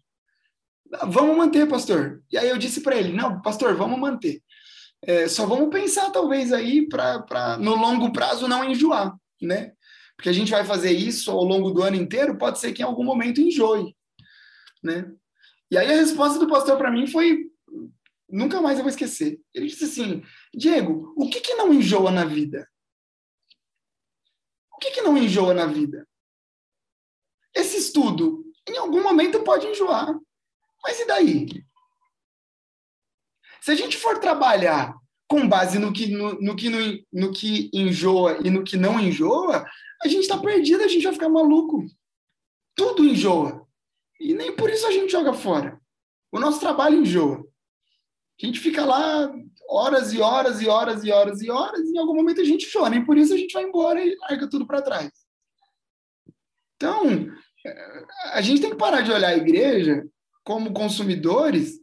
[1.07, 2.23] Vamos manter, pastor.
[2.31, 4.41] E aí eu disse para ele: não, pastor, vamos manter.
[5.01, 9.73] É, só vamos pensar, talvez, aí, para no longo prazo não enjoar, né?
[10.15, 12.85] Porque a gente vai fazer isso ao longo do ano inteiro, pode ser que em
[12.85, 13.95] algum momento enjoe,
[14.81, 15.11] né?
[15.69, 17.51] E aí a resposta do pastor para mim foi:
[18.29, 19.41] nunca mais eu vou esquecer.
[19.53, 20.23] Ele disse assim:
[20.53, 22.69] Diego, o que, que não enjoa na vida?
[24.71, 26.07] O que, que não enjoa na vida?
[27.55, 30.17] Esse estudo, em algum momento, pode enjoar.
[30.83, 31.47] Mas e daí?
[33.61, 34.93] Se a gente for trabalhar
[35.27, 36.79] com base no que, no, no que, no,
[37.11, 39.65] no que enjoa e no que não enjoa,
[40.03, 41.85] a gente está perdido, a gente vai ficar maluco.
[42.75, 43.65] Tudo enjoa.
[44.19, 45.79] E nem por isso a gente joga fora.
[46.31, 47.39] O nosso trabalho enjoa.
[48.41, 49.33] A gente fica lá
[49.69, 52.67] horas e horas e horas e horas e horas, e em algum momento a gente
[52.67, 52.89] enjoa.
[52.89, 55.09] Nem por isso a gente vai embora e larga tudo para trás.
[56.75, 57.27] Então,
[58.33, 60.03] a gente tem que parar de olhar a igreja
[60.43, 61.79] como consumidores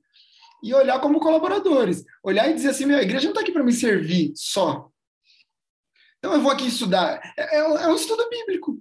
[0.63, 2.05] e olhar como colaboradores.
[2.23, 4.91] Olhar e dizer assim: minha igreja não está aqui para me servir só.
[6.19, 7.21] Então eu vou aqui estudar.
[7.37, 8.79] É, é, é um estudo bíblico.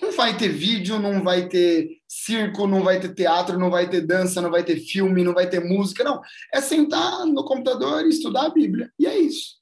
[0.00, 4.02] Não vai ter vídeo, não vai ter circo, não vai ter teatro, não vai ter
[4.02, 6.20] dança, não vai ter filme, não vai ter música, não.
[6.52, 8.92] É sentar no computador e estudar a Bíblia.
[8.98, 9.56] E é isso.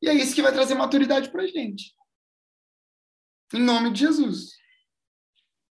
[0.00, 1.94] E é isso que vai trazer maturidade para a gente.
[3.52, 4.54] Em nome de Jesus.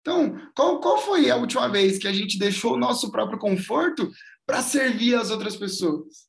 [0.03, 4.11] Então, qual, qual foi a última vez que a gente deixou o nosso próprio conforto
[4.45, 6.27] para servir as outras pessoas?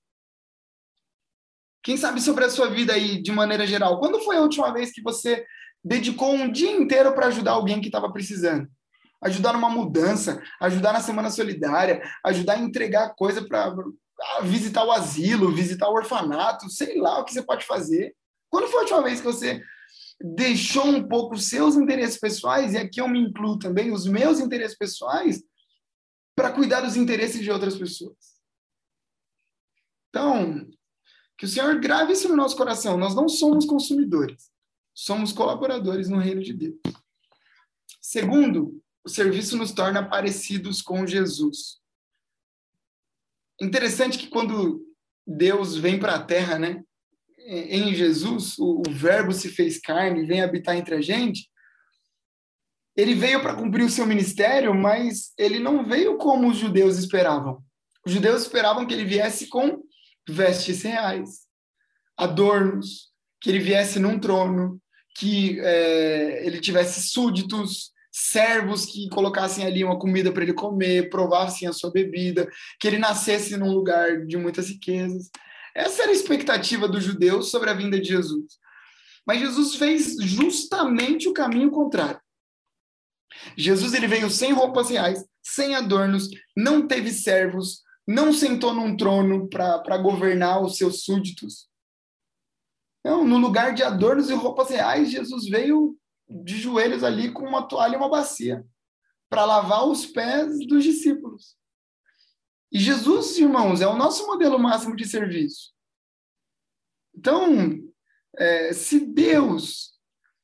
[1.82, 3.98] Quem sabe sobre a sua vida aí, de maneira geral?
[3.98, 5.44] Quando foi a última vez que você
[5.84, 8.66] dedicou um dia inteiro para ajudar alguém que estava precisando.
[9.22, 13.74] Ajudar numa mudança, ajudar na semana solidária, ajudar a entregar coisa para
[14.44, 18.14] visitar o asilo, visitar o orfanato, sei lá o que você pode fazer.
[18.48, 19.60] Quando foi a última vez que você
[20.20, 24.40] deixou um pouco os seus interesses pessoais, e aqui eu me incluo também, os meus
[24.40, 25.42] interesses pessoais,
[26.36, 28.34] para cuidar dos interesses de outras pessoas?
[30.08, 30.68] Então,
[31.36, 32.96] que o Senhor grave isso no nosso coração.
[32.96, 34.54] Nós não somos consumidores
[34.94, 36.78] somos colaboradores no reino de Deus.
[38.00, 41.80] Segundo, o serviço nos torna parecidos com Jesus.
[43.60, 44.86] Interessante que quando
[45.26, 46.84] Deus vem para a terra, né?
[47.46, 51.48] Em Jesus, o, o Verbo se fez carne, vem habitar entre a gente.
[52.96, 57.62] Ele veio para cumprir o seu ministério, mas ele não veio como os judeus esperavam.
[58.06, 59.82] Os judeus esperavam que ele viesse com
[60.28, 61.40] vestes reais,
[62.16, 64.80] adornos, que ele viesse num trono,
[65.16, 71.66] que é, ele tivesse súditos, servos que colocassem ali uma comida para ele comer, provassem
[71.66, 75.30] a sua bebida, que ele nascesse num lugar de muitas riquezas.
[75.74, 78.58] Essa era a expectativa dos judeus sobre a vinda de Jesus.
[79.26, 82.20] Mas Jesus fez justamente o caminho contrário.
[83.56, 89.48] Jesus ele veio sem roupas reais, sem adornos, não teve servos, não sentou num trono
[89.48, 91.68] para governar os seus súditos.
[93.04, 95.96] Não, no lugar de adornos e roupas reais, Jesus veio
[96.28, 98.64] de joelhos ali com uma toalha e uma bacia
[99.28, 101.56] para lavar os pés dos discípulos.
[102.74, 105.72] E Jesus, irmãos, é o nosso modelo máximo de serviço.
[107.14, 107.80] Então,
[108.36, 109.92] é, se Deus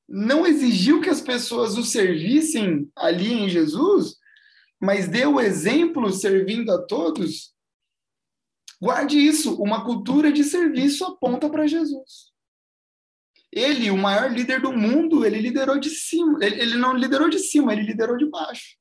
[0.09, 4.17] não exigiu que as pessoas o servissem ali em Jesus,
[4.81, 7.53] mas deu o exemplo servindo a todos,
[8.81, 12.31] guarde isso: uma cultura de serviço aponta para Jesus.
[13.51, 16.39] Ele, o maior líder do mundo, ele liderou de cima.
[16.41, 18.80] Ele, ele não liderou de cima, ele liderou de baixo.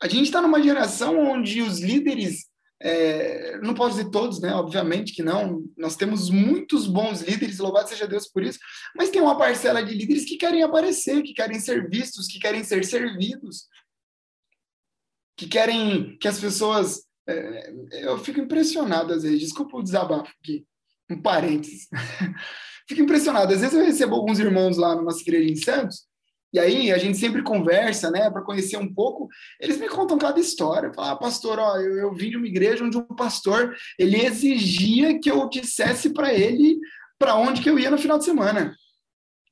[0.00, 2.46] A gente está numa geração onde os líderes,
[2.80, 4.54] é, não posso dizer todos, né?
[4.54, 5.64] Obviamente que não.
[5.76, 8.58] Nós temos muitos bons líderes, louvado seja Deus por isso,
[8.94, 12.62] mas tem uma parcela de líderes que querem aparecer, que querem ser vistos, que querem
[12.62, 13.66] ser servidos,
[15.36, 17.04] que querem que as pessoas.
[17.28, 20.66] É, eu fico impressionado às vezes, desculpa o desabafo aqui,
[21.10, 21.88] um parênteses.
[22.86, 23.52] fico impressionado.
[23.52, 26.06] Às vezes eu recebo alguns irmãos lá numa igreja em Santos
[26.52, 29.28] e aí a gente sempre conversa, né, para conhecer um pouco.
[29.60, 30.92] Eles me contam cada história.
[30.94, 35.18] Falam, ah, pastor, ó, eu, eu vim de uma igreja onde um pastor ele exigia
[35.18, 36.78] que eu dissesse para ele
[37.18, 38.76] para onde que eu ia no final de semana.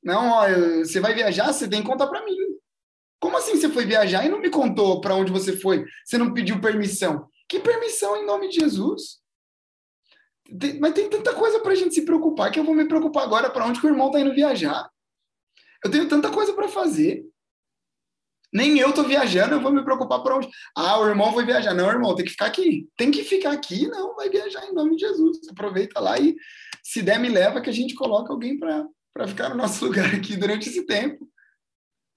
[0.03, 2.37] Não, ó, você vai viajar, você tem que contar para mim.
[3.21, 5.85] Como assim você foi viajar e não me contou para onde você foi?
[6.05, 7.27] Você não pediu permissão?
[7.49, 9.19] Que permissão em nome de Jesus?
[10.59, 13.25] Tem, mas tem tanta coisa para a gente se preocupar que eu vou me preocupar
[13.25, 14.91] agora para onde que o irmão está indo viajar.
[15.85, 17.25] Eu tenho tanta coisa para fazer.
[18.53, 20.49] Nem eu estou viajando, eu vou me preocupar por onde.
[20.77, 21.75] Ah, o irmão foi viajar.
[21.75, 22.89] Não, irmão, tem que ficar aqui.
[22.97, 25.39] Tem que ficar aqui, não, vai viajar em nome de Jesus.
[25.51, 26.37] Aproveita lá e,
[26.83, 30.37] se der, me leva que a gente coloca alguém para ficar no nosso lugar aqui
[30.37, 31.29] durante esse tempo.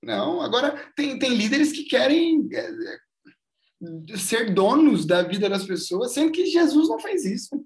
[0.03, 6.13] Não, agora tem, tem líderes que querem é, é, ser donos da vida das pessoas,
[6.13, 7.65] sendo que Jesus não fez isso.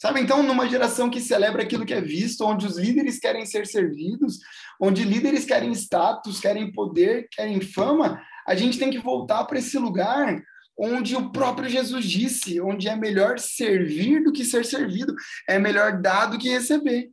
[0.00, 0.20] Sabe?
[0.20, 4.38] Então, numa geração que celebra aquilo que é visto, onde os líderes querem ser servidos,
[4.80, 9.78] onde líderes querem status, querem poder, querem fama, a gente tem que voltar para esse
[9.78, 10.42] lugar
[10.78, 15.14] onde o próprio Jesus disse, onde é melhor servir do que ser servido,
[15.46, 17.10] é melhor dar do que receber.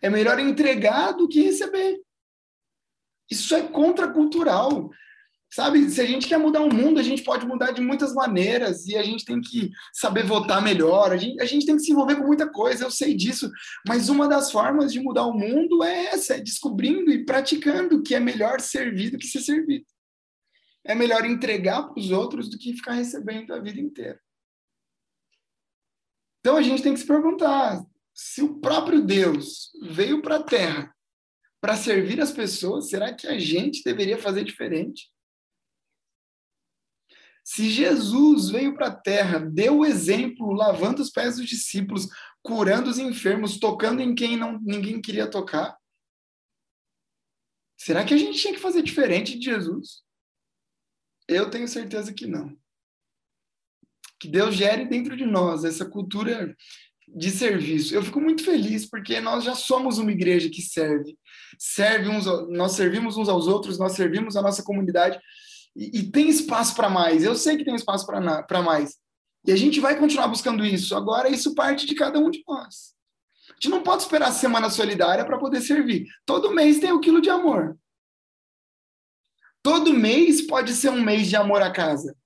[0.00, 2.00] É melhor entregar do que receber.
[3.28, 4.88] Isso é contracultural.
[5.52, 8.86] Sabe, se a gente quer mudar o mundo, a gente pode mudar de muitas maneiras
[8.86, 11.92] e a gente tem que saber votar melhor, a gente, a gente tem que se
[11.92, 13.50] envolver com muita coisa, eu sei disso,
[13.86, 18.14] mas uma das formas de mudar o mundo é essa, é descobrindo e praticando que
[18.14, 19.84] é melhor servir do que ser servido.
[20.82, 24.18] É melhor entregar para os outros do que ficar recebendo a vida inteira.
[26.40, 27.84] Então a gente tem que se perguntar:
[28.14, 30.96] se o próprio Deus veio para a Terra
[31.60, 35.12] para servir as pessoas, será que a gente deveria fazer diferente?
[37.44, 42.08] Se Jesus veio para a terra, deu o exemplo, lavando os pés dos discípulos,
[42.42, 45.76] curando os enfermos, tocando em quem não, ninguém queria tocar,
[47.76, 50.02] será que a gente tinha que fazer diferente de Jesus?
[51.26, 52.56] Eu tenho certeza que não.
[54.20, 56.56] Que Deus gere dentro de nós essa cultura
[57.08, 57.94] de serviço.
[57.94, 61.18] Eu fico muito feliz porque nós já somos uma igreja que serve.
[61.58, 65.20] Serve uns, nós servimos uns aos outros, nós servimos a nossa comunidade
[65.76, 67.24] e, e tem espaço para mais.
[67.24, 68.96] Eu sei que tem espaço para mais.
[69.46, 70.94] E a gente vai continuar buscando isso.
[70.94, 72.94] Agora, isso parte de cada um de nós.
[73.50, 76.06] A gente não pode esperar a semana solidária para poder servir.
[76.24, 77.76] Todo mês tem o quilo de amor.
[79.62, 82.16] Todo mês pode ser um mês de amor à casa.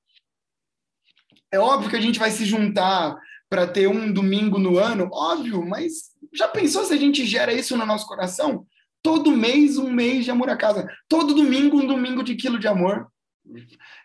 [1.51, 3.17] É óbvio que a gente vai se juntar
[3.49, 7.77] para ter um domingo no ano, óbvio, mas já pensou se a gente gera isso
[7.77, 8.67] no nosso coração?
[9.03, 10.89] Todo mês, um mês de amor à casa.
[11.09, 13.07] Todo domingo, um domingo de quilo de amor.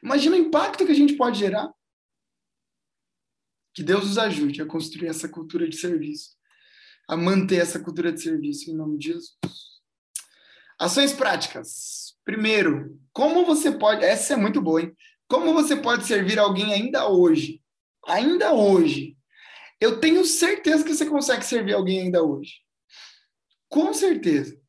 [0.03, 1.71] Imagina o impacto que a gente pode gerar.
[3.73, 6.35] Que Deus nos ajude a construir essa cultura de serviço,
[7.07, 9.37] a manter essa cultura de serviço em nome de Jesus.
[10.79, 12.17] Ações práticas.
[12.25, 14.03] Primeiro, como você pode.
[14.03, 14.95] Essa é muito boa, hein?
[15.27, 17.61] Como você pode servir alguém ainda hoje?
[18.07, 19.17] Ainda hoje.
[19.79, 22.55] Eu tenho certeza que você consegue servir alguém ainda hoje.
[23.69, 24.59] Com certeza.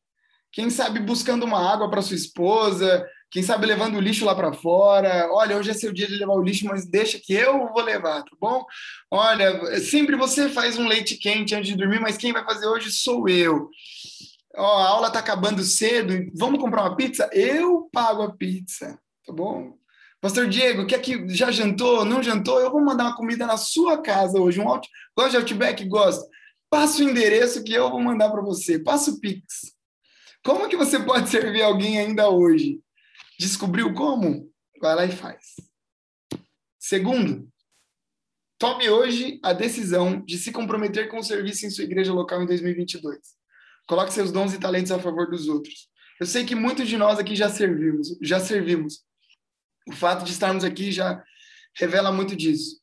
[0.51, 4.53] Quem sabe buscando uma água para sua esposa, quem sabe levando o lixo lá para
[4.53, 5.27] fora.
[5.31, 8.21] Olha, hoje é seu dia de levar o lixo, mas deixa que eu vou levar,
[8.21, 8.63] tá bom?
[9.09, 12.91] Olha, sempre você faz um leite quente antes de dormir, mas quem vai fazer hoje
[12.91, 13.71] sou eu.
[14.55, 17.27] Ó, a aula tá acabando cedo, vamos comprar uma pizza?
[17.33, 19.73] Eu pago a pizza, tá bom?
[20.21, 22.59] Pastor Diego, quer que já jantou, não jantou?
[22.59, 24.61] Eu vou mandar uma comida na sua casa hoje.
[24.61, 24.87] Um out...
[25.17, 25.83] Gosta de Outback?
[25.85, 26.23] Gosto.
[26.69, 28.77] Passa o endereço que eu vou mandar para você.
[28.77, 29.73] Passa o Pix.
[30.45, 32.79] Como que você pode servir alguém ainda hoje?
[33.39, 34.51] Descobriu como?
[34.79, 35.55] Vai lá e faz.
[36.79, 37.47] Segundo,
[38.57, 42.45] tome hoje a decisão de se comprometer com o serviço em sua igreja local em
[42.45, 43.17] 2022.
[43.87, 45.89] Coloque seus dons e talentos a favor dos outros.
[46.19, 49.03] Eu sei que muitos de nós aqui já servimos, já servimos.
[49.87, 51.23] O fato de estarmos aqui já
[51.75, 52.81] revela muito disso.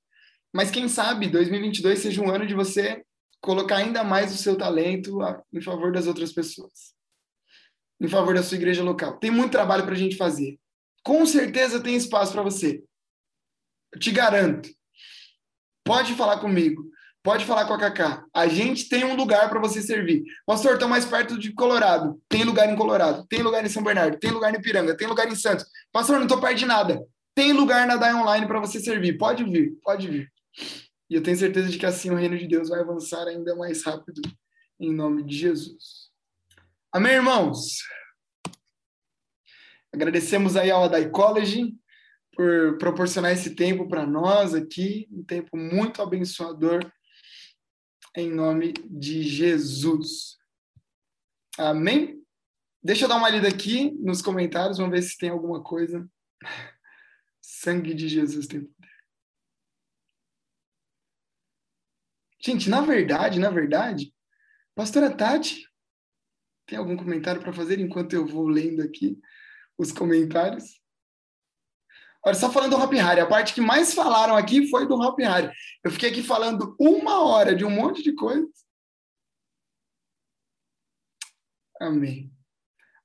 [0.53, 3.05] Mas quem sabe 2022 seja um ano de você
[3.40, 5.18] colocar ainda mais o seu talento
[5.53, 6.94] em favor das outras pessoas,
[8.01, 9.18] em favor da sua igreja local.
[9.18, 10.59] Tem muito trabalho para a gente fazer.
[11.05, 12.82] Com certeza tem espaço para você.
[13.92, 14.68] Eu te garanto.
[15.84, 16.90] Pode falar comigo.
[17.22, 18.24] Pode falar com a Cacá.
[18.32, 20.24] A gente tem um lugar para você servir.
[20.46, 22.18] Pastor, estou mais perto de Colorado.
[22.28, 23.26] Tem lugar em Colorado.
[23.26, 24.18] Tem lugar em São Bernardo.
[24.18, 24.96] Tem lugar em Piranga.
[24.96, 25.66] Tem lugar em Santos.
[25.92, 27.05] Pastor, não estou perto de nada.
[27.34, 29.18] Tem lugar na DAI Online para você servir.
[29.18, 29.78] Pode vir.
[29.82, 30.32] Pode vir.
[31.11, 33.84] E eu tenho certeza de que assim o reino de Deus vai avançar ainda mais
[33.84, 34.22] rápido.
[34.78, 36.09] Em nome de Jesus.
[36.93, 37.84] Amém, irmãos?
[39.93, 41.78] Agradecemos aí ao Adai College
[42.32, 46.80] por proporcionar esse tempo para nós aqui, um tempo muito abençoador
[48.16, 50.36] em nome de Jesus.
[51.57, 52.26] Amém?
[52.82, 56.11] Deixa eu dar uma lida aqui nos comentários, vamos ver se tem alguma coisa.
[57.41, 58.91] Sangue de Jesus tem poder.
[62.45, 64.12] Gente, na verdade, na verdade,
[64.74, 65.70] pastora Tati,
[66.71, 69.18] tem algum comentário para fazer enquanto eu vou lendo aqui
[69.77, 70.81] os comentários?
[72.25, 75.18] Olha, só falando do Hop Harry, a parte que mais falaram aqui foi do Hop
[75.18, 75.51] Harry.
[75.83, 78.49] Eu fiquei aqui falando uma hora de um monte de coisas.
[81.81, 82.31] Amém.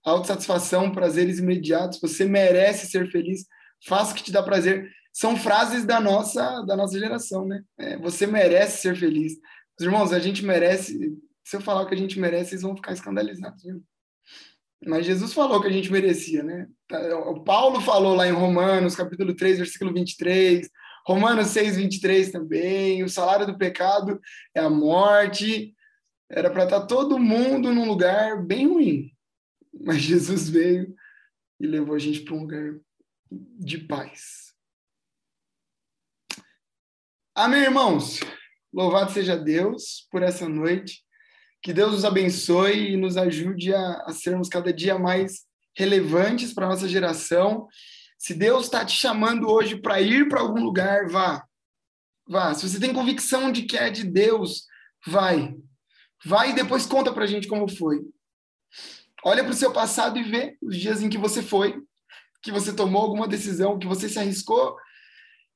[0.04, 3.48] Autossatisfação, prazeres imediatos, você merece ser feliz,
[3.88, 4.92] faça o que te dá prazer.
[5.12, 7.64] São frases da nossa, da nossa geração, né?
[7.80, 9.34] É, você merece ser feliz.
[9.80, 11.18] Os irmãos, a gente merece.
[11.46, 13.64] Se eu falar o que a gente merece, vocês vão ficar escandalizados.
[13.64, 13.84] Viu?
[14.84, 16.68] Mas Jesus falou que a gente merecia, né?
[17.28, 20.68] O Paulo falou lá em Romanos, capítulo 3, versículo 23,
[21.06, 24.20] Romanos 6, 23 também, o salário do pecado
[24.56, 25.76] é a morte.
[26.28, 29.12] Era para estar tá todo mundo num lugar bem ruim.
[29.72, 30.96] Mas Jesus veio
[31.60, 32.76] e levou a gente para um lugar
[33.32, 34.56] de paz.
[37.36, 38.20] Amém, irmãos?
[38.74, 41.06] Louvado seja Deus por essa noite.
[41.66, 46.68] Que Deus nos abençoe e nos ajude a, a sermos cada dia mais relevantes para
[46.68, 47.68] a nossa geração.
[48.20, 51.44] Se Deus está te chamando hoje para ir para algum lugar, vá.
[52.30, 52.54] Vá.
[52.54, 54.68] Se você tem convicção de que é de Deus,
[55.08, 55.56] vai.
[56.24, 58.00] Vai e depois conta para a gente como foi.
[59.24, 61.82] Olha para o seu passado e vê os dias em que você foi,
[62.44, 64.78] que você tomou alguma decisão, que você se arriscou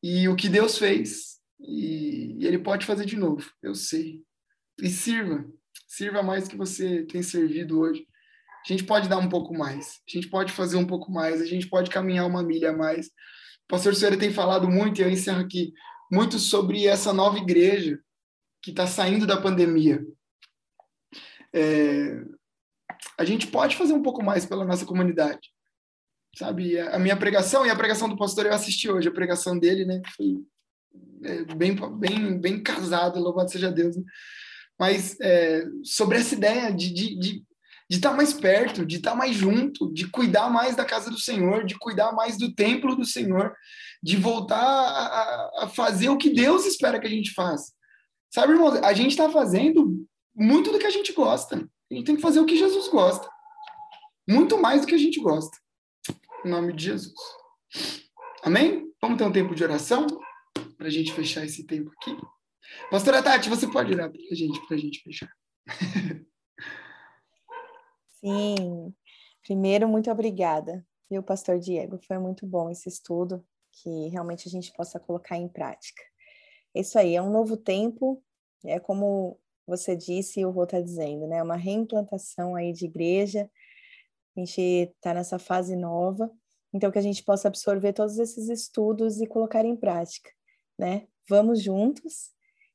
[0.01, 1.39] e o que Deus fez.
[1.60, 4.24] E, e Ele pode fazer de novo, eu sei.
[4.82, 5.45] E sirva.
[5.89, 8.05] Sirva mais que você tem servido hoje.
[8.63, 11.45] A gente pode dar um pouco mais, a gente pode fazer um pouco mais, a
[11.45, 13.07] gente pode caminhar uma milha a mais.
[13.07, 15.73] O pastor Senhora tem falado muito, e eu encerro aqui,
[16.11, 17.99] muito sobre essa nova igreja
[18.61, 20.05] que está saindo da pandemia.
[21.51, 22.21] É,
[23.17, 25.49] a gente pode fazer um pouco mais pela nossa comunidade.
[26.37, 29.85] Sabe, a minha pregação e a pregação do pastor eu assisti hoje, a pregação dele,
[29.85, 30.01] né?
[30.15, 30.45] Foi
[31.23, 33.97] é, bem, bem, bem casada, louvado seja Deus.
[33.97, 34.03] Né?
[34.80, 37.43] Mas é, sobre essa ideia de estar de, de,
[37.89, 41.19] de tá mais perto, de estar tá mais junto, de cuidar mais da casa do
[41.19, 43.53] Senhor, de cuidar mais do templo do Senhor,
[44.01, 47.73] de voltar a, a fazer o que Deus espera que a gente faça.
[48.34, 51.57] Sabe, irmão, a gente está fazendo muito do que a gente gosta.
[51.91, 53.27] A gente tem que fazer o que Jesus gosta.
[54.30, 55.57] Muito mais do que a gente gosta.
[56.45, 57.13] Em nome de Jesus.
[58.43, 58.88] Amém?
[59.01, 60.05] Vamos ter um tempo de oração
[60.77, 62.15] para a gente fechar esse tempo aqui.
[62.89, 65.31] Pastora Tati, você pode olhar para a gente, para a gente fechar.
[68.19, 68.91] Sim.
[69.43, 71.99] Primeiro, muito obrigada, viu, Pastor Diego?
[72.07, 76.01] Foi muito bom esse estudo, que realmente a gente possa colocar em prática.
[76.73, 78.23] Isso aí, é um novo tempo,
[78.65, 81.43] é como você disse e o Rô está dizendo, né?
[81.43, 83.51] Uma reimplantação aí de igreja,
[84.35, 86.31] a gente está nessa fase nova,
[86.73, 90.31] então que a gente possa absorver todos esses estudos e colocar em prática,
[90.75, 91.07] né?
[91.29, 92.31] Vamos juntos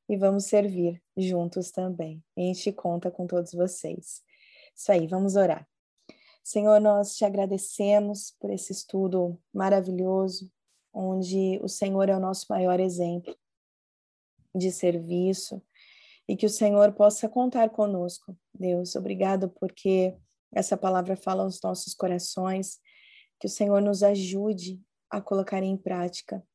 [0.08, 2.22] e vamos servir juntos também.
[2.36, 4.22] Gente conta com todos vocês.
[4.74, 5.66] Isso aí, vamos orar.
[6.42, 10.50] Senhor, nós te agradecemos por esse estudo maravilhoso,
[10.92, 13.34] onde o Senhor é o nosso maior exemplo
[14.54, 15.62] de serviço
[16.28, 18.36] e que o Senhor possa contar conosco.
[18.52, 20.14] Deus, obrigado porque
[20.52, 22.78] essa palavra fala aos nossos corações,
[23.40, 24.80] que o Senhor nos ajude
[25.10, 26.46] a colocar em prática.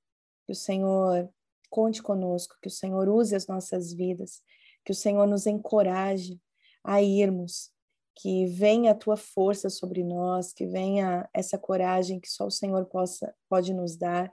[0.45, 1.29] Que o Senhor
[1.69, 4.41] conte conosco, que o Senhor use as nossas vidas,
[4.83, 6.39] que o Senhor nos encoraje
[6.83, 7.71] a irmos,
[8.15, 12.85] que venha a tua força sobre nós, que venha essa coragem que só o Senhor
[12.85, 14.31] possa pode nos dar,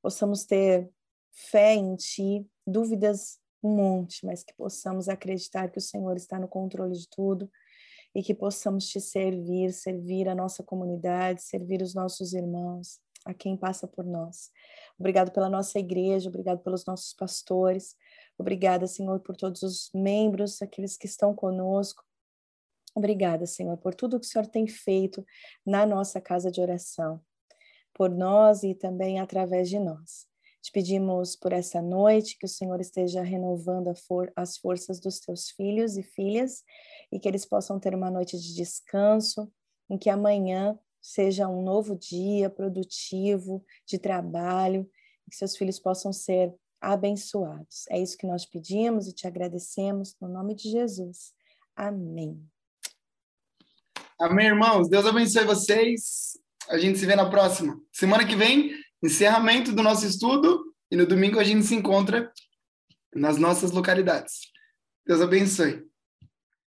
[0.00, 0.90] possamos ter
[1.32, 6.48] fé em ti, dúvidas um monte, mas que possamos acreditar que o Senhor está no
[6.48, 7.50] controle de tudo
[8.14, 13.56] e que possamos te servir, servir a nossa comunidade, servir os nossos irmãos, a quem
[13.56, 14.50] passa por nós.
[14.98, 17.96] Obrigado pela nossa igreja, obrigado pelos nossos pastores,
[18.38, 22.04] obrigada, Senhor, por todos os membros, aqueles que estão conosco.
[22.94, 25.24] Obrigada, Senhor, por tudo que o Senhor tem feito
[25.64, 27.20] na nossa casa de oração,
[27.94, 30.28] por nós e também através de nós.
[30.62, 35.50] Te pedimos por essa noite que o Senhor esteja renovando for as forças dos teus
[35.50, 36.62] filhos e filhas
[37.10, 39.50] e que eles possam ter uma noite de descanso,
[39.88, 44.88] em que amanhã seja um novo dia produtivo de trabalho,
[45.30, 47.84] que seus filhos possam ser abençoados.
[47.90, 51.32] É isso que nós pedimos e te agradecemos no nome de Jesus.
[51.76, 52.42] Amém.
[54.18, 54.88] Amém, irmãos.
[54.88, 56.38] Deus abençoe vocês.
[56.68, 57.80] A gente se vê na próxima.
[57.92, 58.72] Semana que vem
[59.02, 62.30] encerramento do nosso estudo e no domingo a gente se encontra
[63.14, 64.50] nas nossas localidades.
[65.06, 65.89] Deus abençoe.